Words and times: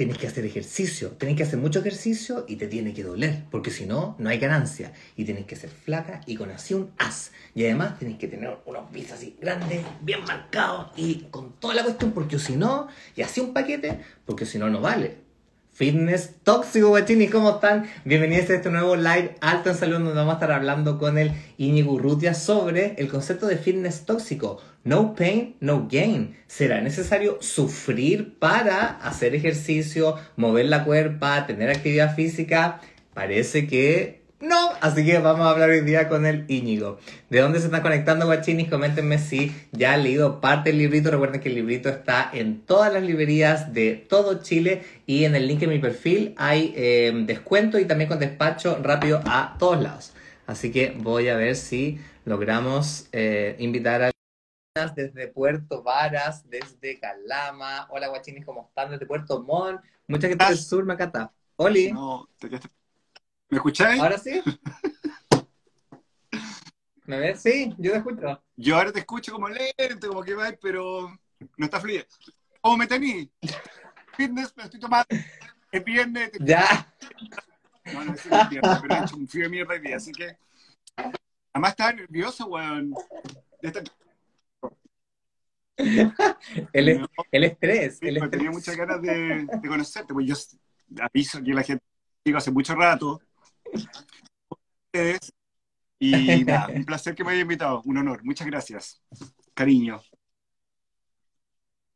tienes 0.00 0.16
que 0.16 0.28
hacer 0.28 0.46
ejercicio, 0.46 1.10
tienes 1.10 1.36
que 1.36 1.42
hacer 1.42 1.58
mucho 1.58 1.80
ejercicio 1.80 2.46
y 2.48 2.56
te 2.56 2.68
tiene 2.68 2.94
que 2.94 3.04
doler, 3.04 3.44
porque 3.50 3.70
si 3.70 3.84
no, 3.84 4.16
no 4.18 4.30
hay 4.30 4.38
ganancia. 4.38 4.94
Y 5.14 5.26
tienes 5.26 5.44
que 5.44 5.56
ser 5.56 5.68
flaca 5.68 6.22
y 6.24 6.36
con 6.36 6.50
así 6.50 6.72
un 6.72 6.90
as. 6.96 7.32
Y 7.54 7.64
además 7.64 7.98
tienes 7.98 8.16
que 8.16 8.26
tener 8.26 8.56
unos 8.64 8.90
bíceps 8.90 9.12
así 9.12 9.36
grandes, 9.38 9.84
bien 10.00 10.24
marcados 10.24 10.90
y 10.96 11.26
con 11.30 11.52
toda 11.60 11.74
la 11.74 11.82
cuestión, 11.84 12.12
porque 12.12 12.38
si 12.38 12.56
no, 12.56 12.88
y 13.14 13.20
así 13.20 13.42
un 13.42 13.52
paquete, 13.52 14.00
porque 14.24 14.46
si 14.46 14.56
no, 14.56 14.70
no 14.70 14.80
vale. 14.80 15.18
Fitness 15.80 16.34
Tóxico, 16.44 16.88
guachini, 16.88 17.28
¿cómo 17.28 17.52
están? 17.52 17.86
Bienvenidos 18.04 18.50
a 18.50 18.56
este 18.56 18.68
nuevo 18.68 18.96
live 18.96 19.36
alto 19.40 19.70
en 19.70 19.76
salud 19.76 19.94
donde 19.94 20.12
vamos 20.12 20.32
a 20.32 20.34
estar 20.34 20.52
hablando 20.52 20.98
con 20.98 21.16
el 21.16 21.32
Iñigo 21.56 21.94
Urrutia 21.94 22.34
sobre 22.34 22.96
el 22.98 23.08
concepto 23.08 23.46
de 23.46 23.56
fitness 23.56 24.04
tóxico. 24.04 24.60
No 24.84 25.14
pain, 25.14 25.56
no 25.60 25.88
gain. 25.90 26.36
¿Será 26.46 26.82
necesario 26.82 27.38
sufrir 27.40 28.38
para 28.38 28.88
hacer 28.88 29.34
ejercicio, 29.34 30.16
mover 30.36 30.66
la 30.66 30.84
cuerpa, 30.84 31.46
tener 31.46 31.70
actividad 31.70 32.14
física? 32.14 32.82
Parece 33.14 33.66
que 33.66 34.19
no, 34.40 34.70
así 34.80 35.04
que 35.04 35.18
vamos 35.18 35.46
a 35.46 35.50
hablar 35.50 35.70
hoy 35.70 35.82
día 35.82 36.08
con 36.08 36.24
el 36.26 36.44
Íñigo. 36.48 36.98
¿De 37.28 37.40
dónde 37.40 37.58
se 37.58 37.66
están 37.66 37.82
conectando, 37.82 38.26
guachinis? 38.26 38.70
Coméntenme 38.70 39.18
si 39.18 39.54
ya 39.72 39.94
han 39.94 40.02
leído 40.02 40.40
parte 40.40 40.70
del 40.70 40.78
librito. 40.78 41.10
Recuerden 41.10 41.40
que 41.40 41.50
el 41.50 41.56
librito 41.56 41.88
está 41.88 42.30
en 42.32 42.62
todas 42.62 42.92
las 42.92 43.02
librerías 43.02 43.72
de 43.74 43.94
todo 43.94 44.42
Chile 44.42 44.82
y 45.06 45.24
en 45.24 45.34
el 45.34 45.46
link 45.46 45.62
en 45.62 45.70
mi 45.70 45.78
perfil 45.78 46.34
hay 46.38 46.72
eh, 46.76 47.12
descuento 47.26 47.78
y 47.78 47.84
también 47.84 48.08
con 48.08 48.18
despacho 48.18 48.78
rápido 48.82 49.20
a 49.26 49.56
todos 49.58 49.82
lados. 49.82 50.12
Así 50.46 50.72
que 50.72 50.94
voy 50.96 51.28
a 51.28 51.36
ver 51.36 51.54
si 51.54 52.00
logramos 52.24 53.08
eh, 53.12 53.56
invitar 53.58 54.02
a 54.02 54.10
desde 54.94 55.28
Puerto 55.28 55.82
Varas, 55.82 56.48
desde 56.48 56.98
Calama. 56.98 57.88
Hola, 57.90 58.08
guachinis, 58.08 58.44
¿cómo 58.46 58.68
están? 58.68 58.90
Desde 58.90 59.04
Puerto 59.04 59.42
Montt. 59.42 59.82
Mucha 60.06 60.28
gente 60.28 60.44
del 60.44 60.58
sur, 60.58 60.84
me 60.84 60.94
encanta. 60.94 61.32
Oli. 61.56 61.92
No, 61.92 62.28
te 62.38 62.48
¿Me 63.50 63.56
escucháis? 63.56 64.00
¿Ahora 64.00 64.18
sí? 64.18 64.40
¿Me 67.04 67.18
ves? 67.18 67.42
Sí, 67.42 67.74
yo 67.78 67.90
te 67.92 67.98
escucho. 67.98 68.42
Yo 68.56 68.76
ahora 68.76 68.92
te 68.92 69.00
escucho 69.00 69.32
como 69.32 69.48
lento, 69.48 70.08
como 70.08 70.22
que 70.22 70.34
va, 70.34 70.52
pero 70.62 71.12
no 71.56 71.64
está 71.64 71.80
fluido. 71.80 72.04
¿Cómo 72.60 72.76
me 72.76 72.86
tení? 72.86 73.28
Fitness, 74.16 74.56
me 74.56 74.64
estoy 74.64 74.78
tomando. 74.78 75.06
Es 75.72 75.84
viernes. 75.84 76.30
Ya. 76.40 76.94
No, 77.92 78.04
no, 78.04 78.14
es 78.14 78.48
viernes, 78.50 78.78
pero 78.82 78.94
he 78.94 78.98
hecho 79.04 79.16
un 79.16 79.26
frío 79.26 79.44
de 79.44 79.50
mierda 79.50 79.74
hoy 79.74 79.80
día, 79.80 79.96
así 79.96 80.12
que... 80.12 80.36
Además 81.52 81.70
estaba 81.70 81.92
nervioso, 81.92 82.46
weón. 82.46 82.94
el, 86.72 87.08
el 87.32 87.44
estrés. 87.44 87.98
Sí, 87.98 88.08
el 88.08 88.18
estrés. 88.18 88.30
Tenía 88.30 88.50
muchas 88.52 88.76
ganas 88.76 89.02
de, 89.02 89.46
de 89.60 89.68
conocerte, 89.68 90.14
pues 90.14 90.26
yo 90.26 90.36
aviso 91.02 91.42
que 91.42 91.52
la 91.52 91.62
gente 91.62 91.84
digo 92.24 92.38
hace 92.38 92.52
mucho 92.52 92.74
rato 92.74 93.20
y 95.98 96.10
nada, 96.44 96.68
un 96.74 96.84
placer 96.84 97.14
que 97.14 97.24
me 97.24 97.32
haya 97.32 97.42
invitado, 97.42 97.82
un 97.84 97.98
honor. 97.98 98.24
Muchas 98.24 98.46
gracias. 98.46 99.02
Cariño. 99.54 100.00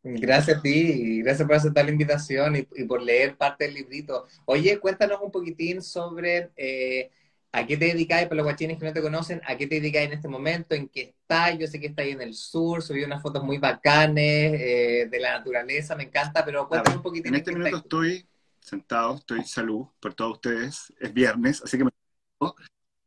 Gracias 0.07 0.59
a 0.59 0.61
ti, 0.61 0.71
y 0.71 1.23
gracias 1.23 1.49
por 1.49 1.57
aceptar 1.57 1.87
la 1.87 1.91
invitación 1.91 2.57
y, 2.57 2.85
por 2.85 3.01
leer 3.01 3.39
parte 3.39 3.65
del 3.65 3.75
librito. 3.75 4.27
Oye, 4.45 4.79
cuéntanos 4.79 5.19
un 5.23 5.31
poquitín 5.31 5.81
sobre 5.81 6.51
eh, 6.57 7.11
a 7.53 7.67
qué 7.67 7.79
te 7.79 7.87
dedicáis, 7.87 8.27
para 8.27 8.37
los 8.37 8.45
guachines 8.45 8.79
que 8.79 8.85
no 8.85 8.93
te 8.93 9.01
conocen, 9.01 9.41
a 9.47 9.57
qué 9.57 9.67
te 9.67 9.77
dedicáis 9.77 10.09
en 10.09 10.13
este 10.13 10.29
momento, 10.29 10.75
en 10.75 10.89
qué 10.89 11.01
estás. 11.01 11.59
Yo 11.59 11.67
sé 11.67 11.81
que 11.81 11.87
estáis 11.87 12.15
en 12.15 12.21
el 12.21 12.35
sur, 12.35 12.83
subí 12.83 13.03
unas 13.03 13.23
fotos 13.23 13.43
muy 13.43 13.57
bacanes 13.57 14.61
eh, 14.61 15.09
de 15.11 15.21
la 15.21 15.39
naturaleza, 15.39 15.97
me 15.97 16.05
encanta, 16.05 16.45
pero 16.45 16.69
cuéntanos 16.69 16.99
un 16.99 17.03
poquitín. 17.03 17.33
En 17.33 17.41
este 17.41 17.53
momento 17.53 17.79
estoy 17.79 18.27
sentado, 18.65 19.17
estoy 19.17 19.45
salud 19.45 19.87
por 20.01 20.15
todos 20.15 20.33
ustedes. 20.33 20.93
Es 20.99 21.13
viernes, 21.13 21.63
así 21.63 21.77
que 21.79 21.85
me... 21.85 21.91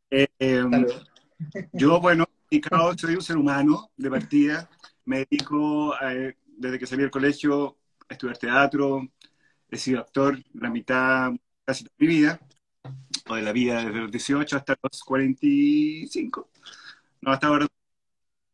Eh, 0.09 0.27
em, 0.39 0.85
yo, 1.73 1.99
bueno, 1.99 2.25
soy 2.97 3.15
un 3.15 3.21
ser 3.21 3.37
humano 3.37 3.91
de 3.97 4.09
partida. 4.09 4.69
Me 5.05 5.25
dedico, 5.25 5.95
desde 6.45 6.79
que 6.79 6.85
salí 6.85 7.01
del 7.01 7.11
colegio, 7.11 7.77
a 8.07 8.13
estudiar 8.13 8.37
teatro. 8.37 9.07
He 9.69 9.77
sido 9.77 9.99
actor 9.99 10.37
la 10.53 10.69
mitad, 10.69 11.31
casi 11.65 11.83
de 11.83 11.91
mi 11.97 12.07
vida, 12.07 12.39
o 13.27 13.35
de 13.35 13.41
la 13.41 13.51
vida 13.51 13.83
desde 13.83 13.99
los 13.99 14.11
18 14.11 14.57
hasta 14.57 14.77
los 14.81 15.03
45. 15.03 16.49
No, 17.21 17.31
hasta 17.31 17.47
ahora. 17.47 17.67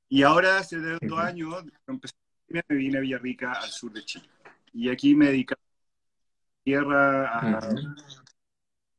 Y 0.09 0.23
ahora, 0.23 0.59
hace 0.59 0.77
dos 0.77 1.19
años, 1.19 1.63
me 2.47 2.63
vine 2.69 2.97
a 2.97 3.01
Villarrica, 3.01 3.51
al 3.51 3.69
sur 3.69 3.91
de 3.91 4.05
Chile. 4.05 4.29
Y 4.73 4.89
aquí 4.89 5.15
me 5.15 5.27
dedico 5.27 5.55
tierra, 6.63 7.59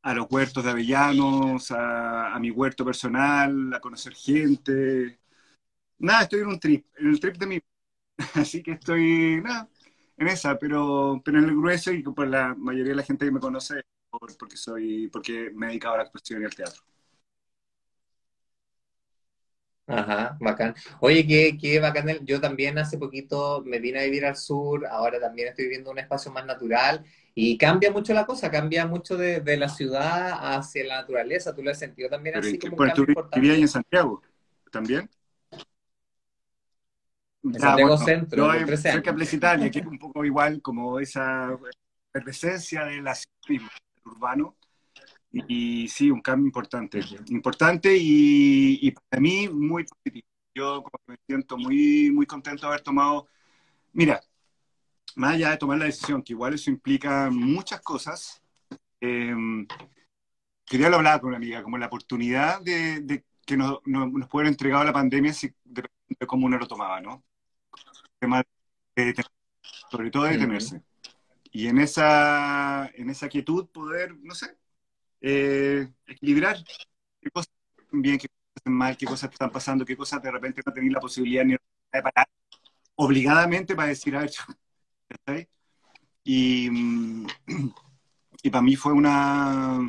a, 0.03 0.15
los 0.15 0.27
huertos 0.31 0.65
de 0.65 0.71
avellanos, 0.71 1.71
a, 1.71 2.37
mi 2.41 2.51
huerto 2.51 2.85
personal, 2.85 3.73
a 3.75 3.81
conocer 3.81 4.15
gente. 4.15 5.21
Nada, 5.99 6.23
estoy 6.23 6.41
en 6.41 6.49
un 6.49 6.61
trip, 6.61 6.87
en 6.99 7.09
el 7.09 7.21
trip 7.21 7.37
de 7.37 7.47
mi... 7.47 7.61
Así 8.35 8.63
que 8.63 8.73
estoy, 8.73 9.41
nada, 9.43 9.69
en 10.17 10.29
esa, 10.29 10.59
pero, 10.59 11.21
pero 11.25 11.39
en 11.39 11.45
el 11.45 11.57
grueso 11.57 11.93
y 11.93 12.03
por 12.03 12.29
la 12.29 12.55
mayoría 12.55 12.93
de 12.93 12.97
la 12.97 13.03
gente 13.03 13.25
que 13.25 13.33
me 13.33 13.41
conoce, 13.41 13.83
porque 14.39 14.57
soy, 14.57 15.09
porque 15.09 15.51
me 15.55 15.67
he 15.67 15.69
dedicado 15.71 15.95
a 15.95 15.99
la 15.99 16.05
actuación 16.05 16.43
y 16.43 16.45
al 16.45 16.55
teatro. 16.55 16.83
Ajá, 19.87 20.39
bacán. 20.41 20.75
Oye, 21.01 21.27
qué, 21.27 21.59
qué 21.61 21.79
bacán. 21.79 22.25
Yo 22.25 22.41
también 22.41 22.79
hace 22.79 22.97
poquito 22.97 23.63
me 23.67 23.79
vine 23.79 24.01
a 24.01 24.05
vivir 24.05 24.25
al 24.25 24.37
sur, 24.37 24.87
ahora 24.87 25.21
también 25.21 25.49
estoy 25.49 25.67
viviendo 25.67 25.91
un 25.91 25.99
espacio 25.99 26.33
más 26.33 26.47
natural 26.47 27.05
y 27.35 27.59
cambia 27.59 27.91
mucho 27.91 28.15
la 28.15 28.25
cosa, 28.25 28.51
cambia 28.51 28.87
mucho 28.87 29.17
de, 29.17 29.41
de 29.41 29.57
la 29.59 29.69
ciudad 29.69 30.57
hacia 30.57 30.85
la 30.85 30.97
naturaleza. 31.03 31.55
¿Tú 31.55 31.63
lo 31.63 31.71
has 31.71 31.79
sentido 31.79 32.09
también 32.09 32.37
así 32.37 32.59
como 32.59 32.77
un 32.77 32.87
cambio 32.87 33.05
importante? 33.09 33.55
en 33.55 33.69
Santiago 33.69 34.23
también? 34.71 35.11
En 37.43 37.61
Santiago 37.61 37.99
Centro, 37.99 38.47
no, 38.47 38.67
por 38.67 38.77
cerca 38.79 39.11
de 39.11 39.17
Plecitalia, 39.17 39.71
que 39.71 39.81
es 39.81 39.87
un 39.87 39.99
poco 39.99 40.25
igual 40.25 40.63
como 40.63 40.99
esa 40.99 41.59
presencia 42.13 42.85
del 42.85 43.05
urbano. 44.07 44.57
Y, 45.49 45.89
sí, 45.89 46.11
un 46.11 46.21
cambio 46.21 46.47
importante. 46.47 47.01
Importante 47.29 47.97
y, 47.97 48.79
y, 48.87 48.91
para 48.93 49.21
mí 49.21 49.49
muy 49.49 49.85
positivo. 49.85 50.27
Yo 50.55 50.85
me 51.07 51.17
siento 51.27 51.59
muy, 51.59 52.13
muy 52.13 52.27
contento 52.27 52.63
de 52.63 52.69
haber 52.69 52.83
tomado... 52.83 53.27
Mira, 53.93 54.21
más 55.17 55.35
allá 55.35 55.51
de 55.51 55.57
tomar 55.57 55.79
la 55.79 55.87
decisión, 55.87 56.23
que 56.23 56.33
igual 56.33 56.55
eso 56.55 56.71
implica 56.71 57.31
muchas 57.31 57.81
cosas, 57.81 58.41
eh, 59.01 59.35
quería 60.65 60.87
hablar 60.87 61.21
con 61.21 61.29
una 61.29 61.37
amiga, 61.37 61.63
como 61.63 61.79
la 61.79 61.87
oportunidad 61.87 62.61
de, 62.63 63.25
que 63.45 63.57
nos, 63.57 63.81
nos, 63.85 64.29
pudiera 64.29 64.49
entregado 64.49 64.85
la 64.85 64.93
pandemia 64.93 65.33
si, 65.33 65.53
de, 65.65 65.83
cómo 66.27 66.47
uno 66.47 66.59
lo 66.59 66.67
tomaba, 66.67 67.01
¿no? 67.01 67.25
sobre 69.91 70.11
todo 70.11 70.25
de 70.25 70.33
detenerse. 70.33 70.83
Y 71.53 71.69
en 71.69 71.79
esa, 71.79 72.91
en 72.95 73.11
esa 73.11 73.29
quietud 73.29 73.69
poder, 73.69 74.17
no 74.23 74.35
sé, 74.35 74.57
eh, 75.27 75.89
equilibrar 76.07 76.57
qué 77.21 77.31
cosas 77.31 77.51
están 77.79 78.03
bien, 78.03 78.19
qué 78.19 78.29
cosas 78.29 78.57
están 78.57 78.75
mal, 78.75 78.97
qué 78.97 79.07
cosas 79.07 79.33
están 79.33 79.51
pasando, 79.51 79.85
qué 79.85 79.97
cosas 79.97 80.23
de 80.23 80.31
repente 80.31 80.63
no 80.65 80.73
tenéis 80.73 80.93
la 80.93 81.01
posibilidad 81.01 81.45
ni 81.45 81.53
de 81.55 82.03
parar 82.03 82.27
obligadamente 82.97 83.75
para 83.77 83.89
decir, 83.89 84.17
a 84.17 84.27
ver, 85.27 85.49
y, 86.25 86.71
y 88.43 88.51
para 88.51 88.63
mí 88.63 88.77
fue 88.77 88.93
una, 88.93 89.81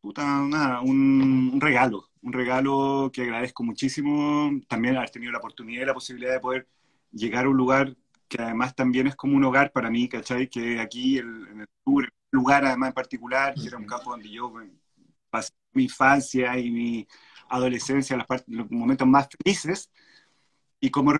puta, 0.00 0.24
nada, 0.42 0.80
un, 0.80 1.58
regalo, 1.60 2.10
un 2.22 2.32
regalo 2.32 3.10
que 3.12 3.22
agradezco 3.22 3.62
muchísimo. 3.64 4.50
También 4.68 4.96
haber 4.96 5.10
tenido 5.10 5.32
la 5.32 5.38
oportunidad 5.38 5.82
y 5.82 5.86
la 5.86 5.94
posibilidad 5.94 6.32
de 6.34 6.40
poder 6.40 6.68
llegar 7.12 7.46
a 7.46 7.48
un 7.48 7.56
lugar 7.56 7.96
que 8.28 8.42
además 8.42 8.74
también 8.74 9.06
es 9.06 9.16
como 9.16 9.36
un 9.36 9.44
hogar 9.44 9.72
para 9.72 9.90
mí, 9.90 10.08
¿cachai? 10.08 10.48
Que 10.48 10.80
aquí 10.80 11.18
en 11.18 11.60
el 11.60 11.68
sur, 11.84 12.11
lugar 12.32 12.64
además 12.64 12.88
en 12.88 12.94
particular, 12.94 13.54
que 13.54 13.66
era 13.66 13.76
un 13.78 13.86
campo 13.86 14.10
donde 14.10 14.28
yo 14.28 14.52
pasé 15.30 15.52
mi 15.72 15.84
infancia 15.84 16.58
y 16.58 16.70
mi 16.70 17.06
adolescencia, 17.48 18.16
los, 18.16 18.26
los 18.46 18.70
momentos 18.70 19.06
más 19.06 19.28
felices, 19.42 19.90
y 20.80 20.90
como, 20.90 21.12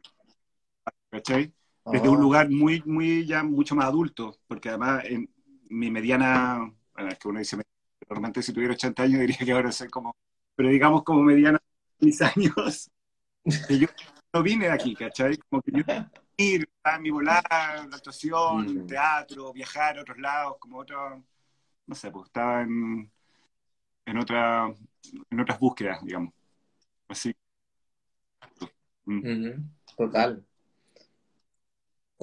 ¿cachai? 1.11 1.53
desde 1.87 2.09
un 2.09 2.19
oh. 2.19 2.21
lugar 2.21 2.51
muy, 2.51 2.83
muy, 2.87 3.27
ya 3.27 3.43
mucho 3.43 3.75
más 3.75 3.87
adulto, 3.87 4.39
porque 4.47 4.69
además 4.69 5.05
en 5.05 5.29
mi 5.69 5.91
mediana, 5.91 6.73
bueno, 6.95 7.11
es 7.11 7.19
que 7.19 7.29
uno 7.29 7.39
dice, 7.39 7.57
normalmente 8.09 8.43
si 8.43 8.53
tuviera 8.53 8.75
80 8.75 9.03
años 9.03 9.21
diría 9.21 9.39
que 9.39 9.53
ahora 9.53 9.73
soy 9.73 9.89
como, 9.89 10.15
pero 10.55 10.69
digamos 10.69 11.03
como 11.03 11.23
mediana 11.23 11.61
mis 11.99 12.21
años, 12.23 12.91
que 13.69 13.79
yo 13.79 13.89
no 14.33 14.43
vine 14.43 14.67
de 14.67 14.73
aquí, 14.73 14.95
¿cachai? 14.95 15.37
Como 15.49 15.63
que 15.63 15.73
yo 15.73 15.83
ir, 16.43 16.69
mi 17.01 17.11
volar, 17.11 17.43
la 17.51 17.97
actuación, 17.97 18.85
mm. 18.85 18.87
teatro, 18.87 19.53
viajar 19.53 19.99
a 19.99 20.03
otros 20.03 20.19
lados, 20.19 20.57
como 20.59 20.79
otro, 20.79 21.23
no 21.87 21.95
sé, 21.95 22.11
pues 22.11 22.27
estaba 22.27 22.63
en, 22.63 23.11
en, 24.07 24.19
otra, 24.19 24.73
en 25.31 25.41
otras 25.41 25.59
búsquedas, 25.59 26.05
digamos. 26.05 26.33
Así. 27.09 27.35
Total. 29.97 30.45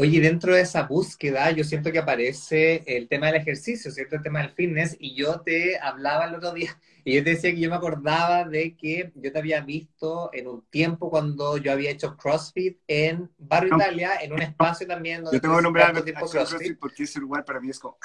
Oye, 0.01 0.21
dentro 0.21 0.53
de 0.55 0.61
esa 0.61 0.83
búsqueda, 0.83 1.51
yo 1.51 1.65
siento 1.65 1.91
que 1.91 1.99
aparece 1.99 2.85
el 2.87 3.09
tema 3.09 3.25
del 3.25 3.35
ejercicio, 3.35 3.91
¿cierto? 3.91 4.15
El 4.15 4.21
tema 4.21 4.39
del 4.39 4.51
fitness, 4.51 4.95
y 4.97 5.13
yo 5.13 5.41
te 5.41 5.77
hablaba 5.77 6.23
el 6.23 6.35
otro 6.35 6.53
día, 6.53 6.79
y 7.03 7.15
yo 7.15 7.21
te 7.21 7.31
decía 7.31 7.51
que 7.51 7.59
yo 7.59 7.69
me 7.69 7.75
acordaba 7.75 8.45
de 8.45 8.77
que 8.77 9.11
yo 9.15 9.29
te 9.33 9.37
había 9.37 9.59
visto 9.59 10.29
en 10.31 10.47
un 10.47 10.61
tiempo 10.67 11.09
cuando 11.09 11.57
yo 11.57 11.73
había 11.73 11.91
hecho 11.91 12.15
CrossFit 12.15 12.79
en 12.87 13.29
Barrio 13.37 13.75
Italia, 13.75 14.11
en 14.21 14.31
un 14.31 14.41
espacio 14.41 14.87
también 14.87 15.21
donde... 15.21 15.35
Yo 15.35 15.41
tengo 15.41 15.57
que 15.57 15.63
nombrar 15.63 15.91
CrossFit. 15.91 16.15
CrossFit 16.31 16.79
porque 16.79 17.03
ese 17.03 17.19
lugar 17.19 17.43
para 17.43 17.59
mí 17.59 17.69
es 17.69 17.79
como... 17.79 17.97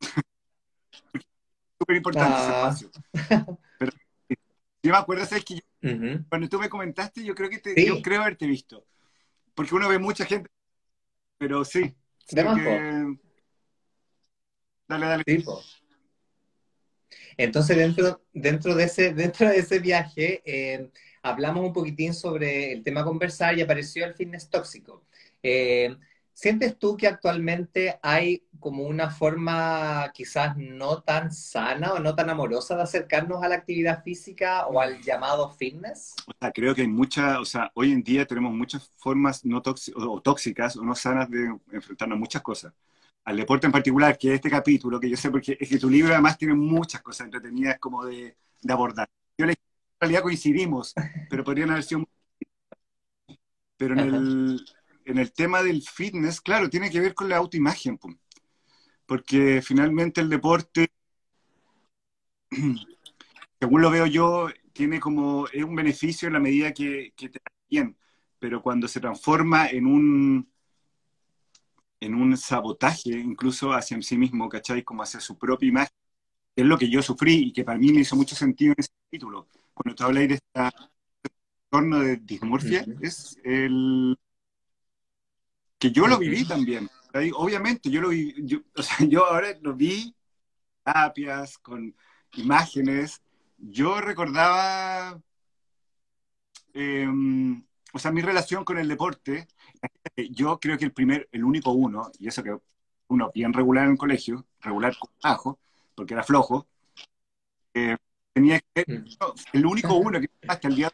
Súper 1.78 1.96
importante 1.96 2.36
ese 2.36 2.52
ah. 2.52 2.74
espacio. 2.74 2.90
Pero 3.78 3.92
yo 4.82 4.92
me 4.92 4.98
acuerdo, 4.98 5.24
¿sabes 5.24 5.46
que 5.46 5.62
Cuando 6.28 6.46
tú 6.46 6.58
me 6.58 6.68
comentaste, 6.68 7.24
yo 7.24 7.34
creo 7.34 7.48
que 7.48 7.56
te, 7.58 7.86
yo 7.86 8.02
creo 8.02 8.20
haberte 8.20 8.46
visto. 8.46 8.84
Porque 9.54 9.74
uno 9.74 9.88
ve 9.88 9.98
mucha 9.98 10.26
gente 10.26 10.50
pero 11.44 11.62
sí. 11.62 11.94
Dale, 14.88 15.06
dale. 15.06 15.24
Entonces, 17.36 17.76
dentro, 17.76 18.22
dentro, 18.32 18.74
de 18.74 18.84
ese, 18.84 19.12
dentro 19.14 19.46
de 19.50 19.58
ese 19.58 19.78
viaje, 19.78 20.40
eh, 20.46 20.88
hablamos 21.22 21.66
un 21.66 21.74
poquitín 21.74 22.14
sobre 22.14 22.72
el 22.72 22.82
tema 22.82 23.04
conversar 23.04 23.58
y 23.58 23.60
apareció 23.60 24.06
el 24.06 24.14
fitness 24.14 24.48
tóxico. 24.48 25.04
Eh, 25.42 25.94
¿Sientes 26.34 26.76
tú 26.78 26.96
que 26.96 27.06
actualmente 27.06 27.98
hay 28.02 28.44
como 28.58 28.82
una 28.84 29.08
forma 29.08 30.10
quizás 30.12 30.56
no 30.56 31.00
tan 31.02 31.32
sana 31.32 31.92
o 31.92 32.00
no 32.00 32.16
tan 32.16 32.28
amorosa 32.28 32.76
de 32.76 32.82
acercarnos 32.82 33.42
a 33.42 33.48
la 33.48 33.54
actividad 33.54 34.02
física 34.02 34.66
o 34.66 34.80
al 34.80 35.00
llamado 35.00 35.48
fitness? 35.50 36.14
O 36.26 36.32
sea, 36.40 36.50
creo 36.50 36.74
que 36.74 36.82
hay 36.82 36.88
muchas, 36.88 37.38
o 37.38 37.44
sea, 37.44 37.70
hoy 37.74 37.92
en 37.92 38.02
día 38.02 38.26
tenemos 38.26 38.52
muchas 38.52 38.90
formas 38.96 39.44
no 39.44 39.62
o 39.96 40.20
tóxicas 40.22 40.76
o 40.76 40.84
no 40.84 40.94
sanas 40.96 41.30
de 41.30 41.56
enfrentarnos 41.72 42.16
a 42.16 42.18
muchas 42.18 42.42
cosas. 42.42 42.72
Al 43.24 43.36
deporte 43.36 43.66
en 43.66 43.72
particular, 43.72 44.18
que 44.18 44.28
es 44.30 44.34
este 44.34 44.50
capítulo, 44.50 44.98
que 45.00 45.08
yo 45.08 45.16
sé 45.16 45.30
porque 45.30 45.56
es 45.58 45.68
que 45.68 45.78
tu 45.78 45.88
libro 45.88 46.12
además 46.12 46.36
tiene 46.36 46.54
muchas 46.54 47.00
cosas 47.00 47.26
entretenidas 47.26 47.78
como 47.78 48.04
de, 48.04 48.36
de 48.60 48.72
abordar. 48.72 49.08
Yo 49.38 49.46
en 49.46 49.54
realidad 50.00 50.22
coincidimos, 50.22 50.94
pero 51.30 51.44
podrían 51.44 51.70
haber 51.70 51.84
sido... 51.84 52.04
Pero 53.76 53.94
en 53.94 54.00
el 54.00 54.64
en 55.04 55.18
el 55.18 55.32
tema 55.32 55.62
del 55.62 55.82
fitness, 55.82 56.40
claro, 56.40 56.70
tiene 56.70 56.90
que 56.90 57.00
ver 57.00 57.14
con 57.14 57.28
la 57.28 57.36
autoimagen, 57.36 57.98
porque 59.06 59.62
finalmente 59.62 60.20
el 60.20 60.28
deporte, 60.28 60.90
según 63.60 63.82
lo 63.82 63.90
veo 63.90 64.06
yo, 64.06 64.48
tiene 64.72 65.00
como, 65.00 65.46
es 65.48 65.62
un 65.64 65.74
beneficio 65.74 66.26
en 66.28 66.34
la 66.34 66.40
medida 66.40 66.72
que, 66.72 67.12
te 67.16 67.28
da 67.28 67.52
bien, 67.68 67.96
pero 68.38 68.62
cuando 68.62 68.88
se 68.88 69.00
transforma 69.00 69.68
en 69.68 69.86
un, 69.86 70.48
en 72.00 72.14
un 72.14 72.36
sabotaje, 72.36 73.10
incluso 73.10 73.72
hacia 73.72 74.00
sí 74.02 74.16
mismo, 74.16 74.48
¿cachai? 74.48 74.82
Como 74.82 75.02
hacia 75.02 75.20
su 75.20 75.38
propia 75.38 75.68
imagen, 75.68 75.94
es 76.56 76.64
lo 76.64 76.78
que 76.78 76.88
yo 76.88 77.02
sufrí 77.02 77.48
y 77.48 77.52
que 77.52 77.64
para 77.64 77.78
mí 77.78 77.92
me 77.92 78.00
hizo 78.00 78.16
mucho 78.16 78.36
sentido 78.36 78.72
en 78.72 78.80
ese 78.80 78.90
título. 79.10 79.48
Cuando 79.72 79.94
tú 79.94 80.04
hablas 80.04 80.28
de 80.28 80.34
este 80.34 80.60
entorno 81.64 82.00
de 82.00 82.16
dismorfia, 82.18 82.84
es 83.00 83.38
el 83.44 84.16
que 85.84 85.92
yo 85.92 86.06
lo 86.06 86.18
viví 86.18 86.46
también. 86.46 86.88
Obviamente, 87.34 87.90
yo 87.90 88.00
lo 88.00 88.08
vi, 88.08 88.34
yo, 88.38 88.60
o 88.76 88.82
sea, 88.82 89.06
yo 89.06 89.26
ahora 89.26 89.48
lo 89.60 89.74
vi, 89.74 90.14
terapias, 90.82 91.58
con 91.58 91.94
imágenes. 92.36 93.20
Yo 93.58 94.00
recordaba, 94.00 95.20
em, 96.72 97.62
o 97.92 97.98
sea, 97.98 98.10
mi 98.12 98.22
relación 98.22 98.64
con 98.64 98.78
el 98.78 98.88
deporte. 98.88 99.46
Yo 100.30 100.58
creo 100.58 100.78
que 100.78 100.86
el 100.86 100.92
primer, 100.92 101.28
el 101.32 101.44
único 101.44 101.72
uno, 101.72 102.10
y 102.18 102.28
eso 102.28 102.42
que 102.42 102.56
uno 103.08 103.30
bien 103.34 103.52
regular 103.52 103.84
en 103.84 103.92
el 103.92 103.98
colegio, 103.98 104.46
regular 104.60 104.96
con 104.98 105.10
ajo, 105.22 105.58
porque 105.94 106.14
era 106.14 106.22
flojo, 106.22 106.66
eh, 107.74 107.98
tenía 108.32 108.58
que 108.58 108.84
ser 108.86 109.04
el 109.52 109.66
único 109.66 109.94
uno 109.94 110.18
que 110.18 110.30
hasta 110.48 110.68
el 110.68 110.76
día 110.76 110.90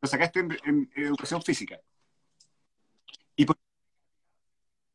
lo 0.00 0.08
sacaste 0.08 0.40
en, 0.40 0.90
educación 0.96 1.40
física. 1.40 1.80
Y 3.36 3.44
por 3.46 3.56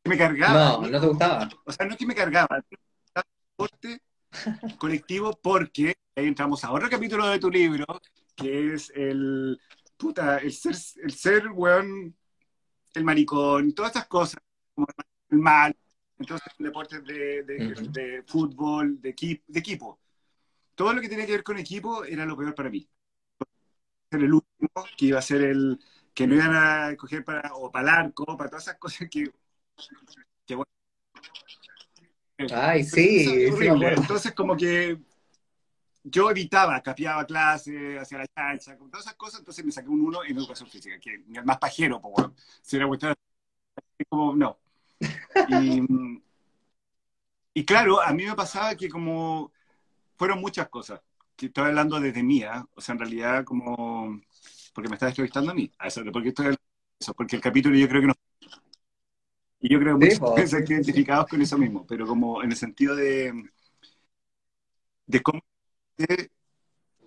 me 0.04 0.18
cargaba. 0.18 0.78
No, 0.80 0.88
no 0.88 1.00
te 1.00 1.06
gustaba. 1.06 1.48
O 1.64 1.72
sea, 1.72 1.86
no 1.86 1.92
es 1.92 1.98
que 1.98 2.06
me 2.06 2.14
cargaba, 2.14 2.62
deporte 3.56 4.02
colectivo 4.78 5.38
porque 5.42 5.94
ahí 6.16 6.26
entramos 6.26 6.64
a 6.64 6.72
otro 6.72 6.88
capítulo 6.90 7.26
de 7.28 7.38
tu 7.38 7.50
libro, 7.50 7.86
que 8.34 8.74
es 8.74 8.90
el, 8.94 9.58
puta, 9.96 10.38
el 10.38 10.52
ser, 10.52 10.74
el 11.02 11.12
ser, 11.12 11.48
weón, 11.48 12.14
el 12.94 13.04
maricón, 13.04 13.72
todas 13.74 13.90
estas 13.90 14.06
cosas, 14.06 14.40
como 14.74 14.86
el 15.30 15.38
mal, 15.38 15.76
entonces 16.18 16.52
deportes 16.58 17.04
de, 17.04 17.42
de, 17.42 18.24
fútbol, 18.26 19.00
de, 19.00 19.10
equipo, 19.10 19.44
de 19.46 19.60
equipo. 19.60 20.00
Todo 20.74 20.92
lo 20.92 21.00
que 21.00 21.08
tenía 21.08 21.26
que 21.26 21.32
ver 21.32 21.44
con 21.44 21.58
equipo 21.58 22.04
era 22.04 22.26
lo 22.26 22.36
peor 22.36 22.54
para 22.54 22.70
mí. 22.70 22.88
Ser 24.10 24.22
el 24.22 24.34
último, 24.34 24.70
que 24.96 25.06
iba 25.06 25.18
a 25.18 25.22
ser 25.22 25.42
el 25.42 25.78
que 26.12 26.26
no 26.28 26.36
iban 26.36 26.54
a 26.54 26.96
coger 26.96 27.24
para, 27.24 27.54
o 27.54 27.72
para 27.72 27.82
el 27.82 27.88
arco, 28.06 28.36
para 28.36 28.48
todas 28.48 28.64
esas 28.64 28.78
cosas 28.78 29.08
que 29.10 29.32
Ay, 32.52 32.84
sí. 32.84 33.46
Entonces, 33.60 34.32
como 34.32 34.56
que 34.56 34.98
yo 36.02 36.30
evitaba, 36.30 36.82
capiaba 36.82 37.24
clase, 37.24 37.98
hacía 37.98 38.18
la 38.18 38.26
chancha, 38.26 38.76
con 38.76 38.90
todas 38.90 39.06
esas 39.06 39.16
cosas, 39.16 39.40
entonces 39.40 39.64
me 39.64 39.72
saqué 39.72 39.88
un 39.88 40.02
1 40.02 40.24
en 40.24 40.36
educación 40.36 40.68
física, 40.68 40.98
que 41.00 41.14
el 41.14 41.44
más 41.44 41.58
pajero, 41.58 42.00
pues 42.00 42.14
bueno, 42.14 42.34
si 42.60 42.76
era 42.76 42.86
cuestión, 42.86 43.14
como, 44.08 44.36
no. 44.36 44.58
Y, 45.48 45.82
y, 47.54 47.64
claro, 47.64 48.02
a 48.02 48.12
mí 48.12 48.26
me 48.26 48.34
pasaba 48.34 48.74
que 48.74 48.88
como 48.88 49.50
fueron 50.16 50.40
muchas 50.40 50.68
cosas, 50.68 51.00
que 51.36 51.46
estoy 51.46 51.64
hablando 51.64 51.98
desde 51.98 52.22
mía, 52.22 52.52
¿ah? 52.54 52.68
o 52.74 52.80
sea, 52.80 52.92
en 52.92 52.98
realidad 52.98 53.44
como, 53.44 54.20
porque 54.74 54.88
me 54.90 54.96
estás 54.96 55.10
entrevistando 55.10 55.52
a 55.52 55.54
mí, 55.54 55.70
a 55.78 55.86
eso, 55.86 56.02
porque 56.12 56.28
estoy 56.28 56.54
eso, 57.00 57.14
porque 57.14 57.36
el 57.36 57.42
capítulo 57.42 57.76
yo 57.76 57.88
creo 57.88 58.02
que 58.02 58.06
no 58.08 58.14
y 59.64 59.70
yo 59.70 59.80
creo 59.80 59.98
que 59.98 60.18
muchos 60.18 60.50
se 60.50 60.58
identificados 60.58 61.26
con 61.26 61.40
eso 61.40 61.56
mismo, 61.56 61.86
pero 61.86 62.06
como 62.06 62.42
en 62.42 62.50
el 62.50 62.56
sentido 62.56 62.94
de, 62.94 63.32
de 65.06 65.22
cómo, 65.22 65.40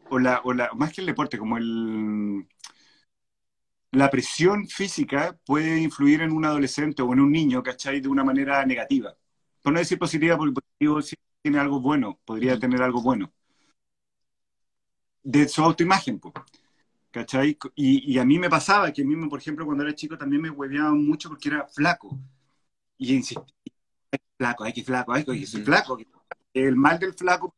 o 0.09 0.17
la, 0.17 0.41
o 0.43 0.53
la, 0.53 0.71
más 0.73 0.91
que 0.91 1.01
el 1.01 1.07
deporte, 1.07 1.37
como 1.37 1.59
el, 1.59 2.47
la 3.91 4.09
presión 4.09 4.67
física 4.67 5.37
puede 5.45 5.79
influir 5.79 6.23
en 6.23 6.31
un 6.31 6.45
adolescente 6.45 7.03
o 7.03 7.13
en 7.13 7.19
un 7.19 7.31
niño, 7.31 7.61
¿cachai? 7.61 8.01
De 8.01 8.07
una 8.07 8.23
manera 8.23 8.65
negativa. 8.65 9.15
Por 9.61 9.71
no 9.71 9.77
decir 9.77 9.99
positiva, 9.99 10.35
porque 10.35 10.53
positivo 10.53 10.99
sí 11.03 11.15
tiene 11.43 11.59
algo 11.59 11.79
bueno, 11.79 12.19
podría 12.25 12.57
tener 12.57 12.81
algo 12.81 13.03
bueno. 13.03 13.31
De 15.21 15.47
su 15.47 15.61
autoimagen, 15.61 16.19
pues. 16.19 16.33
¿cachai? 17.11 17.55
Y, 17.75 18.15
y, 18.15 18.17
a 18.17 18.25
mí 18.25 18.39
me 18.39 18.49
pasaba 18.49 18.91
que 18.91 19.03
a 19.03 19.05
mí, 19.05 19.29
por 19.29 19.39
ejemplo, 19.39 19.63
cuando 19.63 19.83
era 19.83 19.93
chico 19.93 20.17
también 20.17 20.41
me 20.41 20.49
hueveaban 20.49 21.05
mucho 21.05 21.29
porque 21.29 21.49
era 21.49 21.67
flaco 21.67 22.19
y 22.97 23.15
insistí, 23.15 23.53
flaco, 24.37 24.63
hay 24.63 24.73
que 24.73 24.83
flaco, 24.83 25.13
hay 25.13 25.23
que 25.23 25.45
ser 25.45 25.63
flaco. 25.63 25.97
El 26.53 26.75
mal 26.75 26.99
del 26.99 27.13
flaco, 27.13 27.55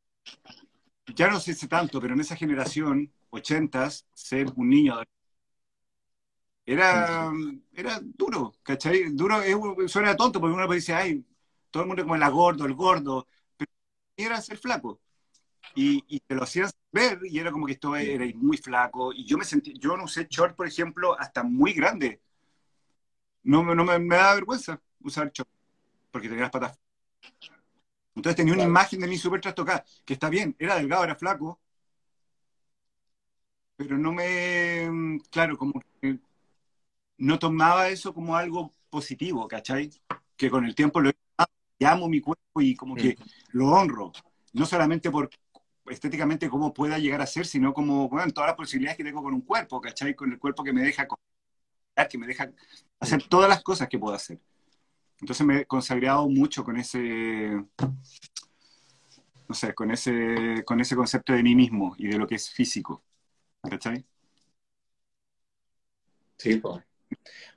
ya 1.15 1.29
no 1.29 1.39
sé 1.39 1.53
si 1.53 1.67
tanto, 1.67 2.01
pero 2.01 2.13
en 2.13 2.22
esa 2.22 2.36
generación, 2.36 3.12
ochentas, 3.29 4.05
ser 4.13 4.48
un 4.55 4.69
niño 4.69 4.96
era, 6.69 7.31
era 7.74 8.00
duro, 8.03 8.53
¿cachai? 8.62 9.10
Duro, 9.12 9.41
es, 9.41 9.91
suena 9.91 10.15
tonto 10.15 10.39
porque 10.39 10.53
uno 10.53 10.67
decir, 10.67 10.93
ay, 10.93 11.25
todo 11.72 11.84
el 11.84 11.88
mundo 11.88 12.03
como 12.03 12.15
el 12.15 12.31
gordo, 12.31 12.65
el 12.65 12.75
gordo, 12.75 13.27
pero 13.58 13.72
era 14.15 14.39
ser 14.41 14.58
flaco. 14.58 15.01
Y, 15.75 16.03
y, 16.08 16.19
te 16.19 16.36
lo 16.36 16.43
hacías 16.43 16.75
ver 16.91 17.19
y 17.24 17.39
era 17.39 17.51
como 17.51 17.65
que 17.65 17.74
esto 17.74 17.96
era 17.96 18.25
muy 18.36 18.58
flaco. 18.58 19.13
Y 19.13 19.25
yo 19.25 19.38
me 19.38 19.46
sentí, 19.46 19.74
yo 19.79 19.98
no 19.98 20.03
usé 20.05 20.27
short, 20.29 20.55
por 20.55 20.67
ejemplo, 20.67 21.19
hasta 21.19 21.43
muy 21.43 21.74
grande. 21.74 22.22
No, 23.43 23.63
no 23.63 23.84
me, 23.84 24.00
me 24.00 24.15
da 24.15 24.36
vergüenza 24.36 24.81
usar 25.01 25.32
short, 25.32 25.50
porque 26.12 26.27
tenía 26.27 26.44
las 26.44 26.51
patas. 26.51 26.79
Entonces 28.15 28.36
tenía 28.36 28.53
una 28.53 28.63
imagen 28.63 29.00
de 29.00 29.08
mí 29.08 29.18
súper 29.18 29.41
trastocada, 29.41 29.86
que 30.06 30.13
está 30.13 30.29
bien, 30.29 30.56
era 30.60 30.75
delgado, 30.75 31.03
era 31.03 31.15
flaco, 31.15 31.60
pero 33.75 33.98
no 33.98 34.12
me, 34.12 35.20
claro, 35.32 35.58
como 35.58 35.82
que 36.01 36.20
no 37.18 37.39
tomaba 37.39 37.88
eso 37.88 38.13
como 38.13 38.36
algo 38.36 38.74
positivo, 38.89 39.48
¿cachai? 39.48 39.89
Que 40.36 40.50
con 40.50 40.65
el 40.65 40.75
tiempo 40.75 41.00
lo 41.00 41.12
amo 41.86 42.10
mi 42.10 42.20
cuerpo 42.20 42.60
y 42.60 42.75
como 42.75 42.96
que 42.96 43.15
lo 43.51 43.70
honro, 43.70 44.12
no 44.51 44.65
solamente 44.65 45.10
por 45.10 45.29
estéticamente 45.88 46.50
cómo 46.50 46.74
pueda 46.74 47.00
llegar 47.00 47.22
a 47.22 47.25
ser, 47.25 47.46
sino 47.46 47.74
como, 47.74 48.10
bueno, 48.10 48.32
todas 48.34 48.50
las 48.50 48.58
posibilidades 48.58 48.98
que 48.98 49.03
tengo 49.03 49.24
con 49.24 49.34
un 49.34 49.41
cuerpo, 49.41 49.79
¿cachai? 49.79 50.13
Con 50.13 50.32
el 50.34 50.39
cuerpo 50.39 50.63
que 50.63 50.74
me 50.74 50.82
deja, 50.82 51.08
que 52.10 52.18
me 52.18 52.27
deja 52.27 52.51
hacer 53.00 53.24
todas 53.29 53.50
las 53.50 53.63
cosas 53.63 53.88
que 53.88 53.98
puedo 53.98 54.15
hacer. 54.15 54.39
Entonces 55.22 55.46
me 55.46 55.60
he 55.62 55.66
consagrado 55.66 56.28
mucho 56.30 56.64
con 56.64 56.78
ese, 56.78 57.00
no 59.48 59.56
sé, 59.56 59.74
con 59.74 59.92
ese, 59.92 60.64
con 60.66 60.80
ese 60.80 60.96
concepto 60.96 61.34
de 61.34 61.44
mí 61.44 61.56
mismo 61.56 61.96
y 61.98 62.08
de 62.08 62.18
lo 62.18 62.28
que 62.28 62.36
es 62.36 62.50
físico. 62.50 63.04
¿Cachai? 63.64 64.06
Sí, 66.38 66.56
pues. 66.58 66.84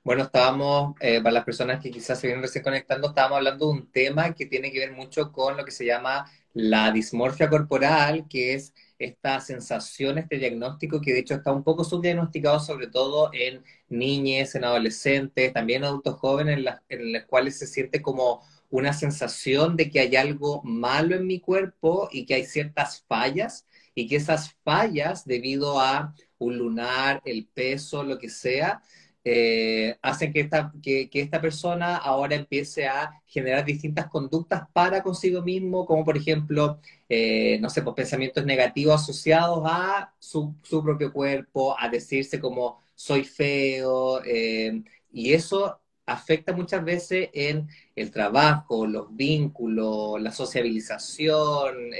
Bueno, 0.03 0.23
estábamos, 0.23 0.95
eh, 0.99 1.21
para 1.21 1.33
las 1.33 1.45
personas 1.45 1.81
que 1.81 1.91
quizás 1.91 2.19
se 2.19 2.27
vienen 2.27 2.43
recién 2.43 2.63
conectando, 2.63 3.09
estábamos 3.09 3.37
hablando 3.37 3.67
de 3.67 3.73
un 3.73 3.91
tema 3.91 4.33
que 4.33 4.45
tiene 4.47 4.71
que 4.71 4.79
ver 4.79 4.91
mucho 4.93 5.31
con 5.31 5.57
lo 5.57 5.65
que 5.65 5.71
se 5.71 5.85
llama 5.85 6.29
la 6.53 6.91
dismorfia 6.91 7.49
corporal, 7.49 8.27
que 8.29 8.53
es 8.53 8.73
esta 8.99 9.39
sensación, 9.41 10.17
este 10.17 10.37
diagnóstico 10.37 11.01
que 11.01 11.13
de 11.13 11.19
hecho 11.19 11.35
está 11.35 11.51
un 11.51 11.63
poco 11.63 11.83
subdiagnosticado 11.83 12.59
sobre 12.59 12.87
todo 12.87 13.29
en 13.33 13.63
niñas, 13.89 14.55
en 14.55 14.63
adolescentes, 14.63 15.53
también 15.53 15.81
en 15.83 15.85
adultos 15.89 16.15
jóvenes, 16.19 16.57
en, 16.59 16.99
en 16.99 17.13
los 17.13 17.23
cuales 17.23 17.57
se 17.59 17.67
siente 17.67 18.01
como 18.01 18.41
una 18.69 18.93
sensación 18.93 19.75
de 19.77 19.89
que 19.89 19.99
hay 19.99 20.15
algo 20.15 20.61
malo 20.63 21.15
en 21.15 21.27
mi 21.27 21.39
cuerpo 21.39 22.09
y 22.11 22.25
que 22.25 22.35
hay 22.35 22.45
ciertas 22.45 23.03
fallas 23.07 23.65
y 23.95 24.07
que 24.07 24.15
esas 24.15 24.53
fallas, 24.63 25.25
debido 25.25 25.79
a 25.79 26.15
un 26.39 26.57
lunar, 26.57 27.21
el 27.25 27.47
peso, 27.47 28.03
lo 28.03 28.17
que 28.17 28.29
sea, 28.29 28.81
eh, 29.25 29.97
hacen 30.01 30.33
que 30.33 30.41
esta, 30.41 30.73
que, 30.81 31.09
esta 31.13 31.39
persona 31.39 31.95
ahora 31.95 32.35
empiece 32.35 32.87
a 32.87 33.21
generar 33.25 33.63
distintas 33.63 34.07
conductas 34.07 34.63
para 34.73 35.01
consigo 35.01 35.41
mismo, 35.41 35.85
como 35.85 36.03
por 36.03 36.17
ejemplo, 36.17 36.79
eh, 37.07 37.57
no 37.61 37.69
sé, 37.69 37.81
pues 37.83 37.95
pensamientos 37.95 38.45
negativos 38.45 39.01
asociados 39.01 39.63
a 39.65 40.13
su, 40.19 40.55
propio 40.83 41.13
cuerpo, 41.13 41.75
a 41.79 41.87
decirse 41.89 42.39
como 42.39 42.81
soy 42.95 43.23
feo, 43.23 44.21
eh, 44.25 44.83
y 45.11 45.33
eso 45.33 45.79
afecta 46.05 46.51
muchas 46.51 46.83
veces 46.83 47.29
en 47.33 47.69
el 47.95 48.11
trabajo, 48.11 48.85
los 48.85 49.15
vínculos, 49.15 50.21
la 50.21 50.33
sociabilización, 50.33 51.91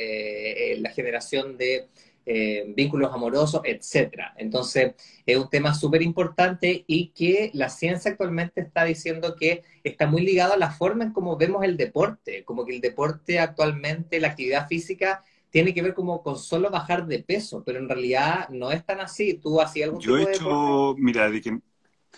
la 0.77 0.89
generación 0.89 1.57
de 1.57 1.87
eh, 2.25 2.63
vínculos 2.75 3.13
amorosos, 3.13 3.61
etcétera. 3.65 4.33
Entonces, 4.37 4.93
es 5.25 5.37
un 5.37 5.49
tema 5.49 5.73
súper 5.73 6.01
importante 6.01 6.85
y 6.87 7.09
que 7.09 7.51
la 7.53 7.67
ciencia 7.67 8.11
actualmente 8.11 8.61
está 8.61 8.85
diciendo 8.85 9.35
que 9.35 9.63
está 9.83 10.07
muy 10.07 10.21
ligado 10.21 10.53
a 10.53 10.57
la 10.57 10.71
forma 10.71 11.03
en 11.03 11.11
cómo 11.11 11.35
vemos 11.35 11.63
el 11.65 11.75
deporte, 11.75 12.45
como 12.45 12.65
que 12.65 12.75
el 12.75 12.81
deporte 12.81 13.39
actualmente, 13.39 14.21
la 14.21 14.29
actividad 14.29 14.67
física, 14.67 15.21
tiene 15.49 15.73
que 15.73 15.81
ver 15.81 15.93
como 15.93 16.23
con 16.23 16.37
solo 16.37 16.71
bajar 16.71 17.05
de 17.05 17.19
peso, 17.19 17.61
pero 17.65 17.79
en 17.79 17.89
realidad 17.89 18.47
no 18.49 18.71
es 18.71 18.85
tan 18.85 19.01
así. 19.01 19.35
¿Tú 19.35 19.59
hacías 19.59 19.87
algún 19.87 20.01
Yo 20.01 20.17
he 20.17 20.23
hecho, 20.23 20.95
mira, 20.97 21.29
de 21.29 21.41
que 21.41 21.59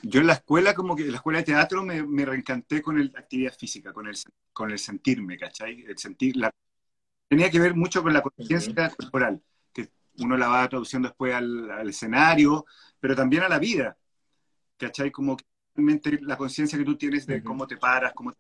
yo 0.04 0.22
en 0.22 0.28
la 0.28 0.34
escuela, 0.34 0.76
como 0.76 0.96
que 0.96 1.04
en 1.04 1.12
la 1.12 1.18
escuela 1.18 1.40
de 1.40 1.46
teatro, 1.46 1.84
me, 1.84 2.04
me 2.04 2.26
reencanté 2.26 2.82
con 2.82 2.98
la 2.98 3.20
actividad 3.20 3.54
física, 3.58 3.92
con 3.92 4.08
el, 4.08 4.16
con 4.54 4.70
el 4.70 4.78
sentirme, 4.78 5.38
¿cachai? 5.38 5.84
El 5.88 5.98
sentir, 5.98 6.38
la, 6.38 6.52
tenía 7.28 7.50
que 7.50 7.60
ver 7.60 7.76
mucho 7.76 8.04
con 8.04 8.14
la 8.14 8.22
conciencia 8.22 8.90
corporal 8.90 9.42
uno 10.20 10.38
la 10.38 10.48
va 10.48 10.70
traduciendo 10.70 11.10
después 11.10 11.34
al, 11.34 11.90
escenario, 11.90 12.66
pero 13.00 13.16
también 13.16 13.44
a 13.44 13.50
la 13.50 13.60
vida. 13.60 13.98
¿Cachai? 14.78 15.12
Como 15.12 15.38
que 15.38 15.46
realmente 15.76 16.20
la 16.22 16.38
conciencia 16.38 16.78
que 16.78 16.86
tú 16.86 16.98
tienes 16.98 17.26
de 17.26 17.44
cómo 17.44 17.68
te 17.68 17.78
paras, 17.78 18.14
cómo, 18.14 18.34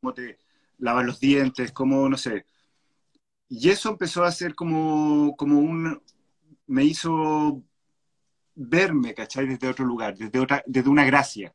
cómo 0.00 0.14
te 0.14 0.38
lavas 0.78 1.04
los 1.04 1.20
dientes, 1.20 1.72
cómo, 1.72 2.08
no 2.08 2.16
sé. 2.16 2.46
Y 3.48 3.70
eso 3.70 3.90
empezó 3.90 4.24
a 4.24 4.32
ser 4.32 4.54
como, 4.54 5.36
como 5.36 5.60
un... 5.60 6.02
me 6.66 6.84
hizo 6.84 7.62
verme, 8.54 9.14
¿cachai? 9.14 9.46
Desde 9.46 9.68
otro 9.68 9.84
lugar, 9.84 10.16
desde, 10.16 10.38
otra, 10.38 10.62
desde 10.66 10.88
una 10.90 11.04
gracia, 11.04 11.54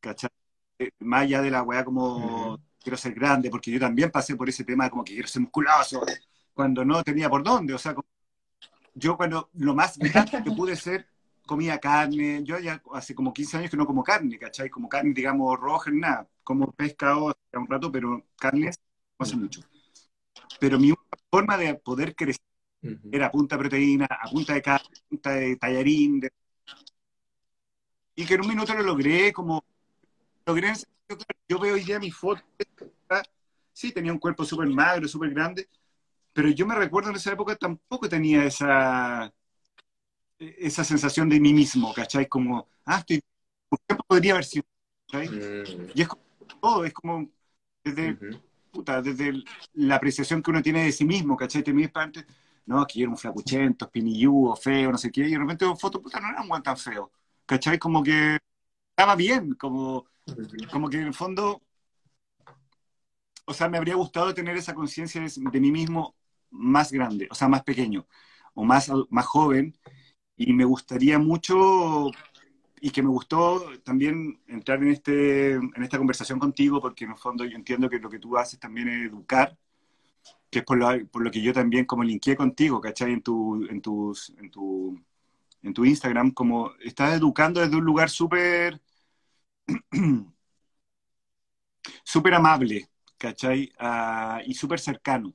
¿cachai? 0.00 0.30
Eh, 0.78 0.90
más 1.00 1.22
allá 1.22 1.42
de 1.42 1.50
la 1.50 1.62
weá 1.62 1.84
como 1.84 2.60
quiero 2.82 2.96
ser 2.96 3.14
grande, 3.14 3.50
porque 3.50 3.70
yo 3.70 3.80
también 3.80 4.10
pasé 4.10 4.36
por 4.36 4.48
ese 4.48 4.64
tema 4.64 4.90
como 4.90 5.04
que 5.04 5.14
quiero 5.14 5.28
ser 5.28 5.42
musculoso, 5.42 6.02
cuando 6.52 6.84
no 6.84 7.02
tenía 7.02 7.30
por 7.30 7.42
dónde, 7.42 7.74
o 7.74 7.78
sea, 7.78 7.94
como 7.94 8.08
yo 8.94 9.16
cuando 9.16 9.50
lo 9.54 9.74
más 9.74 9.98
que 9.98 10.52
pude 10.52 10.76
ser, 10.76 11.06
comía 11.46 11.78
carne, 11.78 12.42
yo 12.44 12.58
ya 12.58 12.82
hace 12.92 13.14
como 13.14 13.32
15 13.32 13.56
años 13.56 13.70
que 13.70 13.76
no 13.76 13.86
como 13.86 14.02
carne, 14.02 14.38
¿cachai? 14.38 14.70
Como 14.70 14.88
carne, 14.88 15.12
digamos, 15.14 15.58
roja, 15.58 15.90
nada, 15.90 16.28
como 16.44 16.70
pescado 16.72 17.30
hace 17.30 17.58
un 17.58 17.66
rato, 17.66 17.90
pero 17.90 18.24
carnes 18.36 18.78
no 19.18 19.24
hace 19.24 19.36
mucho. 19.36 19.60
Pero 20.60 20.78
mi 20.78 20.92
forma 21.30 21.56
de 21.56 21.74
poder 21.74 22.14
crecer 22.14 22.42
era 23.10 23.26
a 23.26 23.30
punta 23.30 23.56
de 23.56 23.60
proteína, 23.60 24.06
a 24.06 24.28
punta 24.28 24.54
de 24.54 24.62
carne, 24.62 24.88
a 24.88 25.08
punta 25.08 25.30
de 25.30 25.56
tallarín, 25.56 26.20
y 28.14 28.26
que 28.26 28.34
en 28.34 28.40
un 28.42 28.48
minuto 28.48 28.74
lo 28.74 28.82
logré, 28.82 29.32
como 29.32 29.64
logré, 30.46 30.72
yo 31.48 31.58
veo 31.58 31.74
hoy 31.74 31.84
día 31.84 31.98
mi 31.98 32.10
foto, 32.10 32.42
sí, 33.72 33.92
tenía 33.92 34.12
un 34.12 34.18
cuerpo 34.18 34.44
súper 34.44 34.68
magro, 34.68 35.08
súper 35.08 35.30
grande, 35.30 35.68
pero 36.32 36.48
yo 36.50 36.66
me 36.66 36.74
recuerdo 36.74 37.10
en 37.10 37.16
esa 37.16 37.32
época 37.32 37.56
tampoco 37.56 38.08
tenía 38.08 38.44
esa, 38.44 39.32
esa 40.38 40.84
sensación 40.84 41.28
de 41.28 41.40
mí 41.40 41.52
mismo, 41.52 41.92
¿cachai? 41.94 42.26
Como, 42.26 42.68
ah, 42.84 42.98
estoy, 42.98 43.22
¿por 43.68 43.78
qué 43.86 43.96
podría 44.06 44.32
haber 44.32 44.44
sido? 44.44 44.64
Mm. 45.12 45.90
Y 45.94 46.02
es 46.02 46.08
como 46.08 46.22
todo, 46.60 46.84
es 46.84 46.92
como 46.92 47.28
desde, 47.84 48.18
puta, 48.70 49.02
desde 49.02 49.42
la 49.74 49.96
apreciación 49.96 50.42
que 50.42 50.50
uno 50.50 50.62
tiene 50.62 50.84
de 50.84 50.92
sí 50.92 51.04
mismo, 51.04 51.36
¿cachai? 51.36 51.62
Te 51.62 51.72
mides 51.72 51.90
para 51.90 52.06
antes, 52.06 52.24
no, 52.66 52.86
que 52.86 53.00
yo 53.00 53.04
era 53.04 53.10
un 53.10 53.18
flacuchento, 53.18 53.86
espinilludo, 53.86 54.56
feo, 54.56 54.92
no 54.92 54.98
sé 54.98 55.10
qué, 55.10 55.22
y 55.22 55.32
de 55.32 55.38
repente 55.38 55.64
veo 55.64 55.76
fotos, 55.76 56.02
puta, 56.02 56.20
no 56.20 56.28
era 56.28 56.42
un 56.42 56.62
tan 56.62 56.76
feo, 56.76 57.12
¿cachai? 57.46 57.78
Como 57.78 58.02
que 58.02 58.38
estaba 58.90 59.16
bien, 59.16 59.54
como, 59.54 60.06
como 60.70 60.88
que 60.88 60.98
en 60.98 61.08
el 61.08 61.14
fondo, 61.14 61.62
o 63.44 63.54
sea, 63.54 63.68
me 63.68 63.78
habría 63.78 63.96
gustado 63.96 64.32
tener 64.34 64.56
esa 64.56 64.74
conciencia 64.74 65.20
de 65.20 65.60
mí 65.60 65.70
mismo 65.70 66.14
más 66.52 66.92
grande, 66.92 67.28
o 67.30 67.34
sea, 67.34 67.48
más 67.48 67.62
pequeño 67.64 68.06
o 68.54 68.64
más, 68.64 68.90
más 69.10 69.26
joven. 69.26 69.76
Y 70.36 70.52
me 70.54 70.64
gustaría 70.64 71.18
mucho, 71.18 72.10
y 72.80 72.90
que 72.90 73.02
me 73.02 73.10
gustó 73.10 73.62
también 73.84 74.40
entrar 74.48 74.82
en, 74.82 74.90
este, 74.90 75.52
en 75.54 75.82
esta 75.82 75.98
conversación 75.98 76.38
contigo, 76.40 76.80
porque 76.80 77.04
en 77.04 77.12
el 77.12 77.16
fondo 77.18 77.44
yo 77.44 77.56
entiendo 77.56 77.88
que 77.88 77.98
lo 78.00 78.10
que 78.10 78.18
tú 78.18 78.36
haces 78.36 78.58
también 78.60 78.88
es 78.88 79.06
educar, 79.08 79.56
que 80.50 80.60
es 80.60 80.64
por 80.64 80.78
lo, 80.78 80.88
por 81.08 81.22
lo 81.24 81.30
que 81.30 81.42
yo 81.42 81.52
también 81.52 81.84
como 81.86 82.04
linké 82.04 82.36
contigo, 82.36 82.80
¿cachai? 82.80 83.12
En 83.12 83.22
tu, 83.22 83.66
en 83.68 83.80
tus, 83.82 84.30
en 84.38 84.50
tu, 84.50 85.00
en 85.62 85.74
tu 85.74 85.84
Instagram, 85.84 86.32
como 86.32 86.72
estás 86.80 87.14
educando 87.14 87.60
desde 87.60 87.76
un 87.76 87.84
lugar 87.84 88.10
súper, 88.10 88.80
súper 92.04 92.34
amable, 92.34 92.88
¿cachai? 93.18 93.72
Ah, 93.78 94.40
y 94.46 94.54
súper 94.54 94.80
cercano 94.80 95.34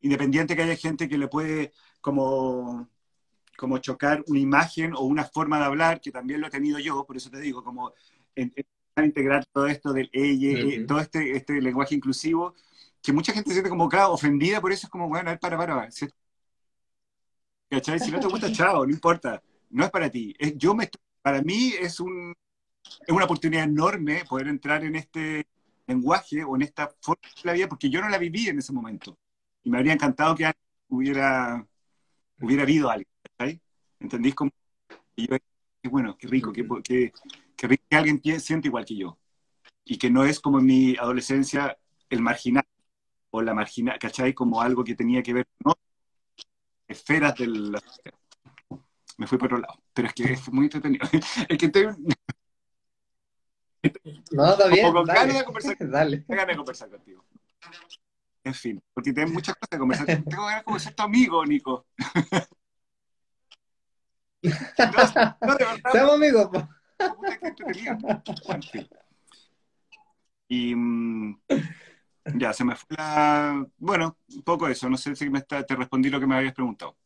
independiente 0.00 0.56
que 0.56 0.62
haya 0.62 0.76
gente 0.76 1.08
que 1.08 1.18
le 1.18 1.28
puede 1.28 1.72
como, 2.00 2.88
como 3.56 3.78
chocar 3.78 4.22
una 4.26 4.38
imagen 4.38 4.94
o 4.94 5.02
una 5.02 5.24
forma 5.24 5.58
de 5.58 5.64
hablar, 5.64 6.00
que 6.00 6.12
también 6.12 6.40
lo 6.40 6.46
he 6.48 6.50
tenido 6.50 6.78
yo, 6.78 7.04
por 7.04 7.16
eso 7.16 7.30
te 7.30 7.40
digo, 7.40 7.62
como 7.64 7.92
integrar 9.04 9.46
todo 9.46 9.66
esto 9.66 9.92
del 9.92 10.10
ella, 10.12 10.58
eh, 10.60 10.84
todo 10.86 11.00
este, 11.00 11.36
este 11.36 11.60
lenguaje 11.60 11.94
inclusivo, 11.94 12.54
que 13.02 13.12
mucha 13.12 13.32
gente 13.32 13.50
se 13.50 13.54
siente 13.54 13.70
como, 13.70 13.88
claro, 13.88 14.12
ofendida, 14.12 14.60
por 14.60 14.72
eso 14.72 14.86
es 14.86 14.90
como, 14.90 15.08
bueno, 15.08 15.28
a 15.30 15.32
ver, 15.32 15.40
para, 15.40 15.56
para, 15.56 15.74
para. 15.74 15.90
¿Cachai? 17.70 17.98
Si 18.00 18.10
no 18.10 18.20
te 18.20 18.26
gusta, 18.26 18.50
chao, 18.52 18.86
no 18.86 18.92
importa, 18.92 19.42
no 19.70 19.84
es 19.84 19.90
para 19.90 20.10
ti. 20.10 20.34
Es, 20.38 20.56
yo 20.56 20.74
me, 20.74 20.88
para 21.22 21.42
mí 21.42 21.72
es, 21.78 22.00
un, 22.00 22.34
es 23.06 23.14
una 23.14 23.24
oportunidad 23.24 23.64
enorme 23.64 24.24
poder 24.28 24.48
entrar 24.48 24.84
en 24.84 24.96
este 24.96 25.46
lenguaje 25.86 26.44
o 26.44 26.56
en 26.56 26.62
esta 26.62 26.88
forma 27.00 27.22
de 27.36 27.42
la 27.44 27.52
vida, 27.52 27.68
porque 27.68 27.90
yo 27.90 28.00
no 28.00 28.08
la 28.08 28.18
viví 28.18 28.48
en 28.48 28.58
ese 28.58 28.72
momento. 28.72 29.18
Y 29.62 29.70
me 29.70 29.78
habría 29.78 29.92
encantado 29.92 30.34
que 30.34 30.50
hubiera, 30.88 31.66
hubiera 32.40 32.62
habido 32.62 32.90
alguien, 32.90 33.08
¿sabes? 33.36 33.60
¿Entendís? 34.00 34.34
Como, 34.34 34.50
y 35.16 35.28
yo, 35.28 35.36
bueno, 35.90 36.16
qué 36.16 36.28
rico, 36.28 36.52
qué, 36.52 36.66
qué, 36.84 37.12
qué 37.56 37.66
rico 37.66 37.84
que 37.88 37.96
alguien 37.96 38.40
siente 38.40 38.68
igual 38.68 38.84
que 38.84 38.96
yo. 38.96 39.18
Y 39.84 39.98
que 39.98 40.10
no 40.10 40.24
es 40.24 40.40
como 40.40 40.58
en 40.58 40.66
mi 40.66 40.96
adolescencia 40.96 41.76
el 42.10 42.20
marginal 42.20 42.64
o 43.30 43.42
la 43.42 43.54
marginal, 43.54 43.98
¿cachai? 43.98 44.34
Como 44.34 44.60
algo 44.60 44.84
que 44.84 44.94
tenía 44.94 45.22
que 45.22 45.34
ver 45.34 45.46
con 45.62 45.74
esferas 46.86 47.34
del... 47.36 47.76
Me 49.16 49.26
fui 49.26 49.36
por 49.36 49.46
otro 49.46 49.58
lado, 49.58 49.82
pero 49.92 50.08
es 50.08 50.14
que 50.14 50.32
es 50.32 50.52
muy 50.52 50.66
entretenido. 50.66 51.06
es 51.48 51.58
que 51.58 51.66
estoy... 51.66 51.88
No, 54.32 54.52
está 54.52 54.68
bien. 54.68 54.92
Con 54.92 55.04
ganas 55.04 55.38
de 55.38 55.44
conversar, 55.44 55.76
dale. 55.80 56.24
ganas 56.28 56.46
de 56.48 56.56
conversar 56.56 56.90
contigo. 56.90 57.24
En 58.44 58.54
fin, 58.54 58.82
porque 58.94 59.12
tienes 59.12 59.32
muchas 59.32 59.54
cosas 59.54 59.68
que 59.70 59.78
conversar. 59.78 60.06
Tengo 60.06 60.44
ganas 60.44 60.60
de 60.60 60.64
conversar 60.64 60.94
tu 60.94 61.02
amigo, 61.02 61.44
Nico. 61.44 61.86
no, 64.42 65.54
de 65.56 65.64
Somos 65.92 66.14
amigos. 66.14 66.48
Y 70.48 70.74
mm, 70.74 71.40
ya, 72.36 72.52
se 72.52 72.64
me 72.64 72.74
fue 72.76 72.96
la... 72.96 73.66
Bueno, 73.76 74.18
un 74.34 74.42
poco 74.42 74.68
eso. 74.68 74.88
No 74.88 74.96
sé 74.96 75.14
si 75.14 75.28
me 75.28 75.40
está... 75.40 75.64
te 75.64 75.76
respondí 75.76 76.08
lo 76.10 76.20
que 76.20 76.26
me 76.26 76.36
habías 76.36 76.54
preguntado. 76.54 76.96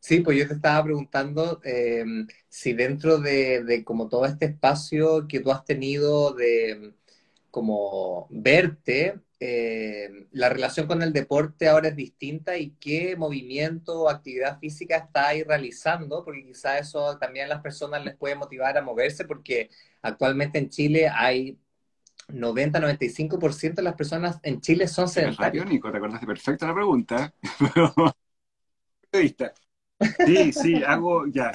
Sí, 0.00 0.20
pues 0.20 0.38
yo 0.38 0.46
te 0.46 0.54
estaba 0.54 0.84
preguntando 0.84 1.60
em, 1.64 2.26
si 2.48 2.72
dentro 2.74 3.18
de, 3.18 3.64
de, 3.64 3.84
como 3.84 4.08
todo 4.08 4.24
este 4.24 4.46
espacio 4.46 5.26
que 5.26 5.40
tú 5.40 5.50
has 5.50 5.64
tenido 5.64 6.32
de 6.32 6.94
como 7.56 8.26
verte 8.28 9.18
eh, 9.40 10.10
la 10.32 10.50
relación 10.50 10.86
con 10.86 11.00
el 11.00 11.14
deporte 11.14 11.70
ahora 11.70 11.88
es 11.88 11.96
distinta 11.96 12.58
y 12.58 12.72
qué 12.72 13.16
movimiento 13.16 14.02
o 14.02 14.10
actividad 14.10 14.58
física 14.58 14.98
está 14.98 15.28
ahí 15.28 15.42
realizando, 15.42 16.22
porque 16.22 16.44
quizás 16.44 16.82
eso 16.82 17.16
también 17.16 17.46
a 17.46 17.54
las 17.54 17.62
personas 17.62 18.04
les 18.04 18.14
puede 18.14 18.34
motivar 18.34 18.76
a 18.76 18.82
moverse, 18.82 19.24
porque 19.24 19.70
actualmente 20.02 20.58
en 20.58 20.68
Chile 20.68 21.08
hay 21.08 21.58
90-95% 22.28 23.76
de 23.76 23.82
las 23.82 23.94
personas 23.94 24.38
en 24.42 24.60
Chile 24.60 24.86
son 24.86 25.08
sedentarias. 25.08 25.64
Nico, 25.64 25.90
te 25.90 25.96
acordaste 25.96 26.26
perfecto 26.26 26.66
la 26.66 26.74
pregunta. 26.74 27.32
sí, 30.26 30.52
sí, 30.52 30.82
hago, 30.86 31.26
ya, 31.28 31.52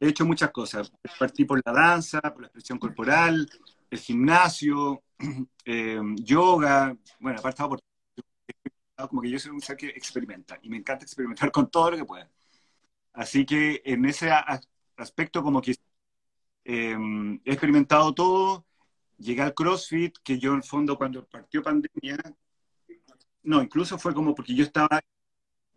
he 0.00 0.08
hecho 0.08 0.24
muchas 0.24 0.50
cosas. 0.50 0.90
Partí 1.18 1.44
por 1.44 1.60
la 1.66 1.70
danza, 1.70 2.22
por 2.22 2.40
la 2.40 2.46
expresión 2.46 2.78
corporal, 2.78 3.46
el 3.90 3.98
gimnasio, 3.98 5.02
eh, 5.64 6.00
yoga, 6.16 6.96
bueno, 7.18 7.38
aparte 7.38 7.62
por 7.64 7.80
como 9.08 9.22
que 9.22 9.30
yo 9.30 9.38
soy 9.38 9.52
un 9.52 9.62
ser 9.62 9.78
que 9.78 9.88
experimenta 9.88 10.58
y 10.62 10.68
me 10.68 10.76
encanta 10.76 11.04
experimentar 11.04 11.50
con 11.50 11.70
todo 11.70 11.92
lo 11.92 11.96
que 11.96 12.04
pueda. 12.04 12.30
Así 13.12 13.44
que 13.46 13.80
en 13.84 14.04
ese 14.04 14.30
aspecto 14.96 15.42
como 15.42 15.60
que 15.60 15.74
eh, 16.64 16.96
he 17.44 17.52
experimentado 17.52 18.14
todo, 18.14 18.66
llegué 19.18 19.42
al 19.42 19.54
CrossFit, 19.54 20.18
que 20.22 20.38
yo 20.38 20.50
en 20.52 20.58
el 20.58 20.62
fondo 20.62 20.96
cuando 20.96 21.26
partió 21.26 21.62
pandemia, 21.62 22.18
no, 23.42 23.62
incluso 23.62 23.98
fue 23.98 24.14
como 24.14 24.34
porque 24.34 24.54
yo 24.54 24.64
estaba, 24.64 25.00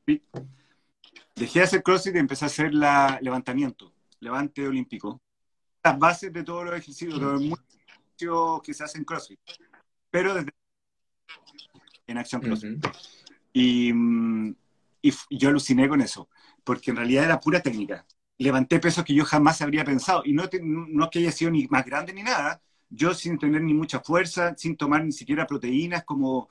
dejé 0.06 1.60
de 1.60 1.66
hacer 1.66 1.82
CrossFit 1.82 2.16
y 2.16 2.20
empecé 2.20 2.46
a 2.46 2.48
hacer 2.48 2.74
la, 2.74 3.20
levantamiento, 3.22 3.94
levante 4.20 4.68
olímpico. 4.68 5.22
Las 5.84 5.98
bases 6.00 6.32
de 6.32 6.44
todos 6.44 6.66
los 6.66 6.74
ejercicios, 6.74 7.20
de 7.20 7.56
que 8.64 8.74
se 8.74 8.84
hacen 8.84 9.04
CrossFit, 9.04 9.40
pero 10.10 10.34
desde 10.34 10.52
en 12.08 12.18
acción 12.18 12.42
CrossFit. 12.42 12.86
y, 13.54 13.92
y, 15.02 15.14
yo 15.32 15.50
aluciné 15.50 15.88
con 15.88 16.02
eso, 16.02 16.30
porque 16.64 16.92
en 16.92 16.98
realidad 16.98 17.26
era 17.26 17.40
pura 17.40 17.62
técnica. 17.62 18.06
Levanté 18.38 18.80
pesos 18.80 19.04
que 19.04 19.14
yo 19.14 19.26
jamás 19.26 19.62
habría 19.62 19.86
pensado, 19.86 20.24
y 20.26 20.34
no, 20.34 20.44
no 20.62 21.10
que 21.10 21.20
haya 21.20 21.32
sido 21.32 21.52
ni 21.52 21.68
más 21.68 21.86
grande 21.86 22.14
ni 22.14 22.24
nada, 22.24 22.62
yo 22.90 23.14
sin 23.14 23.38
tener 23.38 23.62
ni 23.62 23.74
mucha 23.74 24.00
fuerza, 24.00 24.56
sin 24.58 24.78
tomar 24.78 25.04
ni 25.04 25.12
siquiera 25.12 25.48
proteínas, 25.48 26.04
como, 26.04 26.50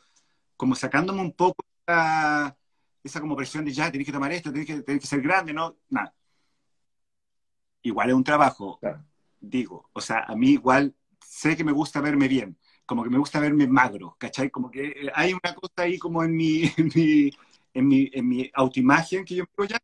como 0.56 0.74
sacándome 0.74 1.20
un 1.20 1.32
poco 1.32 1.64
esa, 1.86 2.56
esa 3.02 3.20
como 3.20 3.36
presión 3.36 3.64
de 3.64 3.72
ya, 3.72 3.90
tenés 3.90 4.06
que 4.06 4.12
tomar 4.12 4.32
esto, 4.32 4.52
tenés 4.52 4.66
que, 4.66 4.82
tenés 4.82 5.02
que 5.02 5.06
ser 5.08 5.20
grande, 5.22 5.52
no, 5.52 5.76
nada. 5.88 6.14
Igual 7.82 8.10
es 8.10 8.14
un 8.14 8.24
trabajo, 8.24 8.78
digo, 9.40 9.88
o 9.92 10.00
sea, 10.00 10.20
a 10.20 10.36
mí 10.36 10.50
igual 10.50 10.94
sé 11.26 11.56
que 11.56 11.64
me 11.64 11.72
gusta 11.72 12.00
verme 12.00 12.28
bien, 12.28 12.58
como 12.86 13.02
que 13.02 13.10
me 13.10 13.18
gusta 13.18 13.40
verme 13.40 13.66
magro, 13.66 14.16
¿cachai? 14.18 14.50
Como 14.50 14.70
que 14.70 14.86
eh, 14.88 15.12
hay 15.14 15.32
una 15.32 15.54
cosa 15.54 15.72
ahí 15.76 15.98
como 15.98 16.22
en 16.22 16.36
mi, 16.36 16.62
en 17.74 17.88
mi, 17.88 18.10
en 18.12 18.28
mi, 18.28 18.50
autoimagen 18.54 19.24
que 19.24 19.36
yo 19.36 19.44
me 19.56 19.68
ya, 19.68 19.78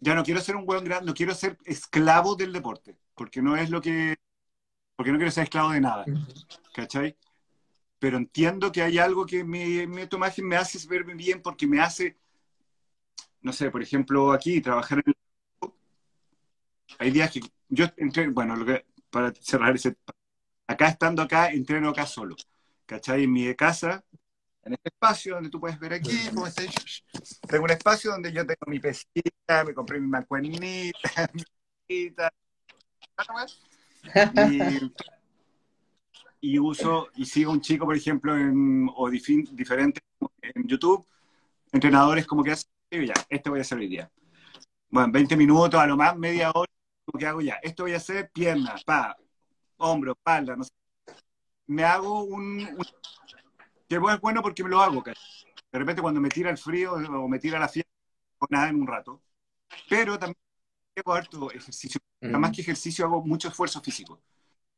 ya 0.00 0.14
no 0.14 0.22
quiero 0.24 0.40
ser 0.40 0.56
un 0.56 0.66
buen 0.66 0.84
grande, 0.84 1.06
no 1.06 1.14
quiero 1.14 1.34
ser 1.34 1.58
esclavo 1.64 2.36
del 2.36 2.52
deporte, 2.52 2.96
porque 3.14 3.42
no 3.42 3.56
es 3.56 3.70
lo 3.70 3.80
que, 3.80 4.16
porque 4.96 5.12
no 5.12 5.18
quiero 5.18 5.30
ser 5.30 5.44
esclavo 5.44 5.70
de 5.70 5.80
nada, 5.80 6.04
¿cachai? 6.74 7.16
Pero 7.98 8.16
entiendo 8.16 8.70
que 8.70 8.82
hay 8.82 8.98
algo 8.98 9.26
que 9.26 9.44
mi, 9.44 9.86
mi 9.86 10.02
autoimagen 10.02 10.46
me 10.46 10.56
hace 10.56 10.78
verme 10.88 11.14
bien 11.14 11.42
porque 11.42 11.66
me 11.66 11.80
hace, 11.80 12.16
no 13.40 13.52
sé, 13.52 13.70
por 13.70 13.82
ejemplo, 13.82 14.32
aquí, 14.32 14.60
trabajar 14.60 14.98
en 15.04 15.04
el... 15.08 15.14
Hay 16.98 17.10
días 17.10 17.30
que 17.30 17.40
yo 17.68 17.86
entré, 17.96 18.28
bueno, 18.28 18.56
lo 18.56 18.64
que, 18.64 18.86
para 19.10 19.32
cerrar 19.34 19.74
ese 19.74 19.96
acá 20.68 20.88
estando 20.88 21.22
acá, 21.22 21.50
entreno 21.50 21.88
acá 21.88 22.06
solo. 22.06 22.36
¿Cachai? 22.86 23.24
En 23.24 23.32
mi 23.32 23.54
casa, 23.54 24.04
en 24.62 24.74
este 24.74 24.88
espacio 24.88 25.34
donde 25.34 25.50
tú 25.50 25.60
puedes 25.60 25.78
ver 25.78 25.94
aquí, 25.94 26.16
tengo 27.48 27.64
un 27.64 27.70
espacio 27.70 28.12
donde 28.12 28.32
yo 28.32 28.46
tengo 28.46 28.66
mi 28.66 28.78
pesita, 28.78 29.64
me 29.66 29.74
compré 29.74 29.98
mi 30.00 30.06
mancuernita, 30.06 30.98
mi 31.34 31.42
pesita, 31.86 32.32
y, 36.40 36.52
y, 36.52 36.58
uso, 36.58 37.08
y 37.16 37.24
sigo 37.26 37.50
un 37.52 37.60
chico, 37.60 37.84
por 37.84 37.96
ejemplo, 37.96 38.36
en, 38.36 38.88
o 38.94 39.10
diferentes 39.10 40.02
en 40.42 40.66
YouTube, 40.66 41.04
entrenadores 41.72 42.26
como 42.26 42.42
que 42.42 42.52
hacen, 42.52 42.70
ya, 42.90 43.14
esto 43.28 43.50
voy 43.50 43.58
a 43.58 43.62
hacer 43.62 43.78
hoy 43.78 43.88
día. 43.88 44.10
Bueno, 44.88 45.12
20 45.12 45.36
minutos, 45.36 45.78
a 45.78 45.86
lo 45.86 45.96
más 45.96 46.16
media 46.16 46.50
hora, 46.54 46.70
¿qué 47.18 47.26
hago 47.26 47.40
ya? 47.40 47.58
Esto 47.62 47.82
voy 47.82 47.92
a 47.92 47.98
hacer 47.98 48.30
piernas, 48.30 48.84
pa, 48.84 49.16
hombro, 49.78 50.12
espalda, 50.12 50.56
no 50.56 50.64
sé. 50.64 50.72
Me 51.66 51.84
hago 51.84 52.24
un, 52.24 52.66
que 53.88 53.96
es 53.96 54.20
bueno 54.20 54.42
porque 54.42 54.62
me 54.64 54.70
lo 54.70 54.80
hago, 54.80 55.02
De 55.02 55.78
repente 55.78 56.02
cuando 56.02 56.20
me 56.20 56.28
tira 56.28 56.50
el 56.50 56.58
frío 56.58 56.94
o 56.94 57.28
me 57.28 57.38
tira 57.38 57.58
la 57.58 57.68
fiesta, 57.68 57.90
no 58.40 58.46
nada 58.50 58.68
en 58.68 58.76
un 58.80 58.86
rato. 58.86 59.22
Pero 59.88 60.18
también 60.18 60.38
hago 60.96 61.14
harto 61.14 61.50
ejercicio. 61.52 62.00
Nada 62.22 62.38
más 62.38 62.52
que 62.52 62.62
ejercicio 62.62 63.06
hago 63.06 63.22
mucho 63.24 63.48
esfuerzo 63.48 63.80
físico. 63.80 64.20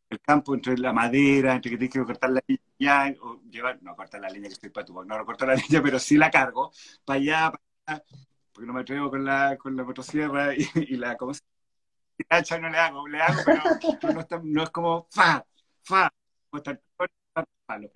El 0.08 0.20
campo 0.20 0.54
entre 0.54 0.76
la 0.78 0.92
madera, 0.92 1.54
entre 1.54 1.70
que 1.72 1.78
tienes 1.78 1.94
que 1.94 2.04
cortar 2.04 2.30
la 2.30 2.42
leña, 2.46 3.16
o 3.22 3.40
llevar, 3.50 3.82
no 3.82 3.96
cortar 3.96 4.20
la 4.20 4.30
leña 4.30 4.48
que 4.48 4.54
estoy 4.54 4.70
para 4.70 4.86
tu, 4.86 5.04
no 5.04 5.24
cortar 5.26 5.48
la 5.48 5.54
leña, 5.56 5.82
pero 5.82 5.98
sí 5.98 6.16
la 6.16 6.30
cargo, 6.30 6.72
para 7.04 7.20
allá, 7.20 7.52
para 7.52 7.98
allá, 7.98 8.04
porque 8.52 8.66
no 8.66 8.72
me 8.74 8.80
atrevo 8.80 9.10
con 9.10 9.24
la, 9.24 9.56
con 9.58 9.76
la 9.76 9.84
motosierra 9.84 10.54
y, 10.54 10.68
y 10.74 10.96
la, 10.96 11.16
¿cómo 11.16 11.34
se 11.34 11.42
no 12.60 12.70
le 12.70 12.78
hago, 12.78 13.08
le 13.08 13.20
hago, 13.20 13.42
pero, 13.44 13.62
no, 14.14 14.20
está, 14.20 14.40
no, 14.42 14.62
es 14.62 14.70
como 14.70 15.06
fa, 15.10 15.44
fa, 15.82 16.12
palo. 17.66 17.90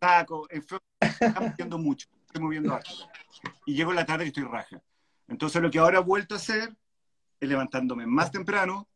Saco, 0.00 0.48
está 0.50 1.40
moviendo 1.40 1.78
mucho, 1.78 2.08
estoy 2.26 2.42
moviendo 2.42 2.74
harto. 2.74 2.90
Y 3.66 3.74
llego 3.74 3.90
en 3.90 3.96
la 3.96 4.06
tarde 4.06 4.24
y 4.24 4.28
estoy 4.28 4.44
raja. 4.44 4.80
Entonces 5.28 5.60
lo 5.62 5.70
que 5.70 5.78
ahora 5.78 5.98
he 5.98 6.02
vuelto 6.02 6.34
a 6.34 6.38
hacer 6.38 6.74
es 7.40 7.48
levantándome 7.48 8.06
más 8.06 8.30
temprano 8.30 8.88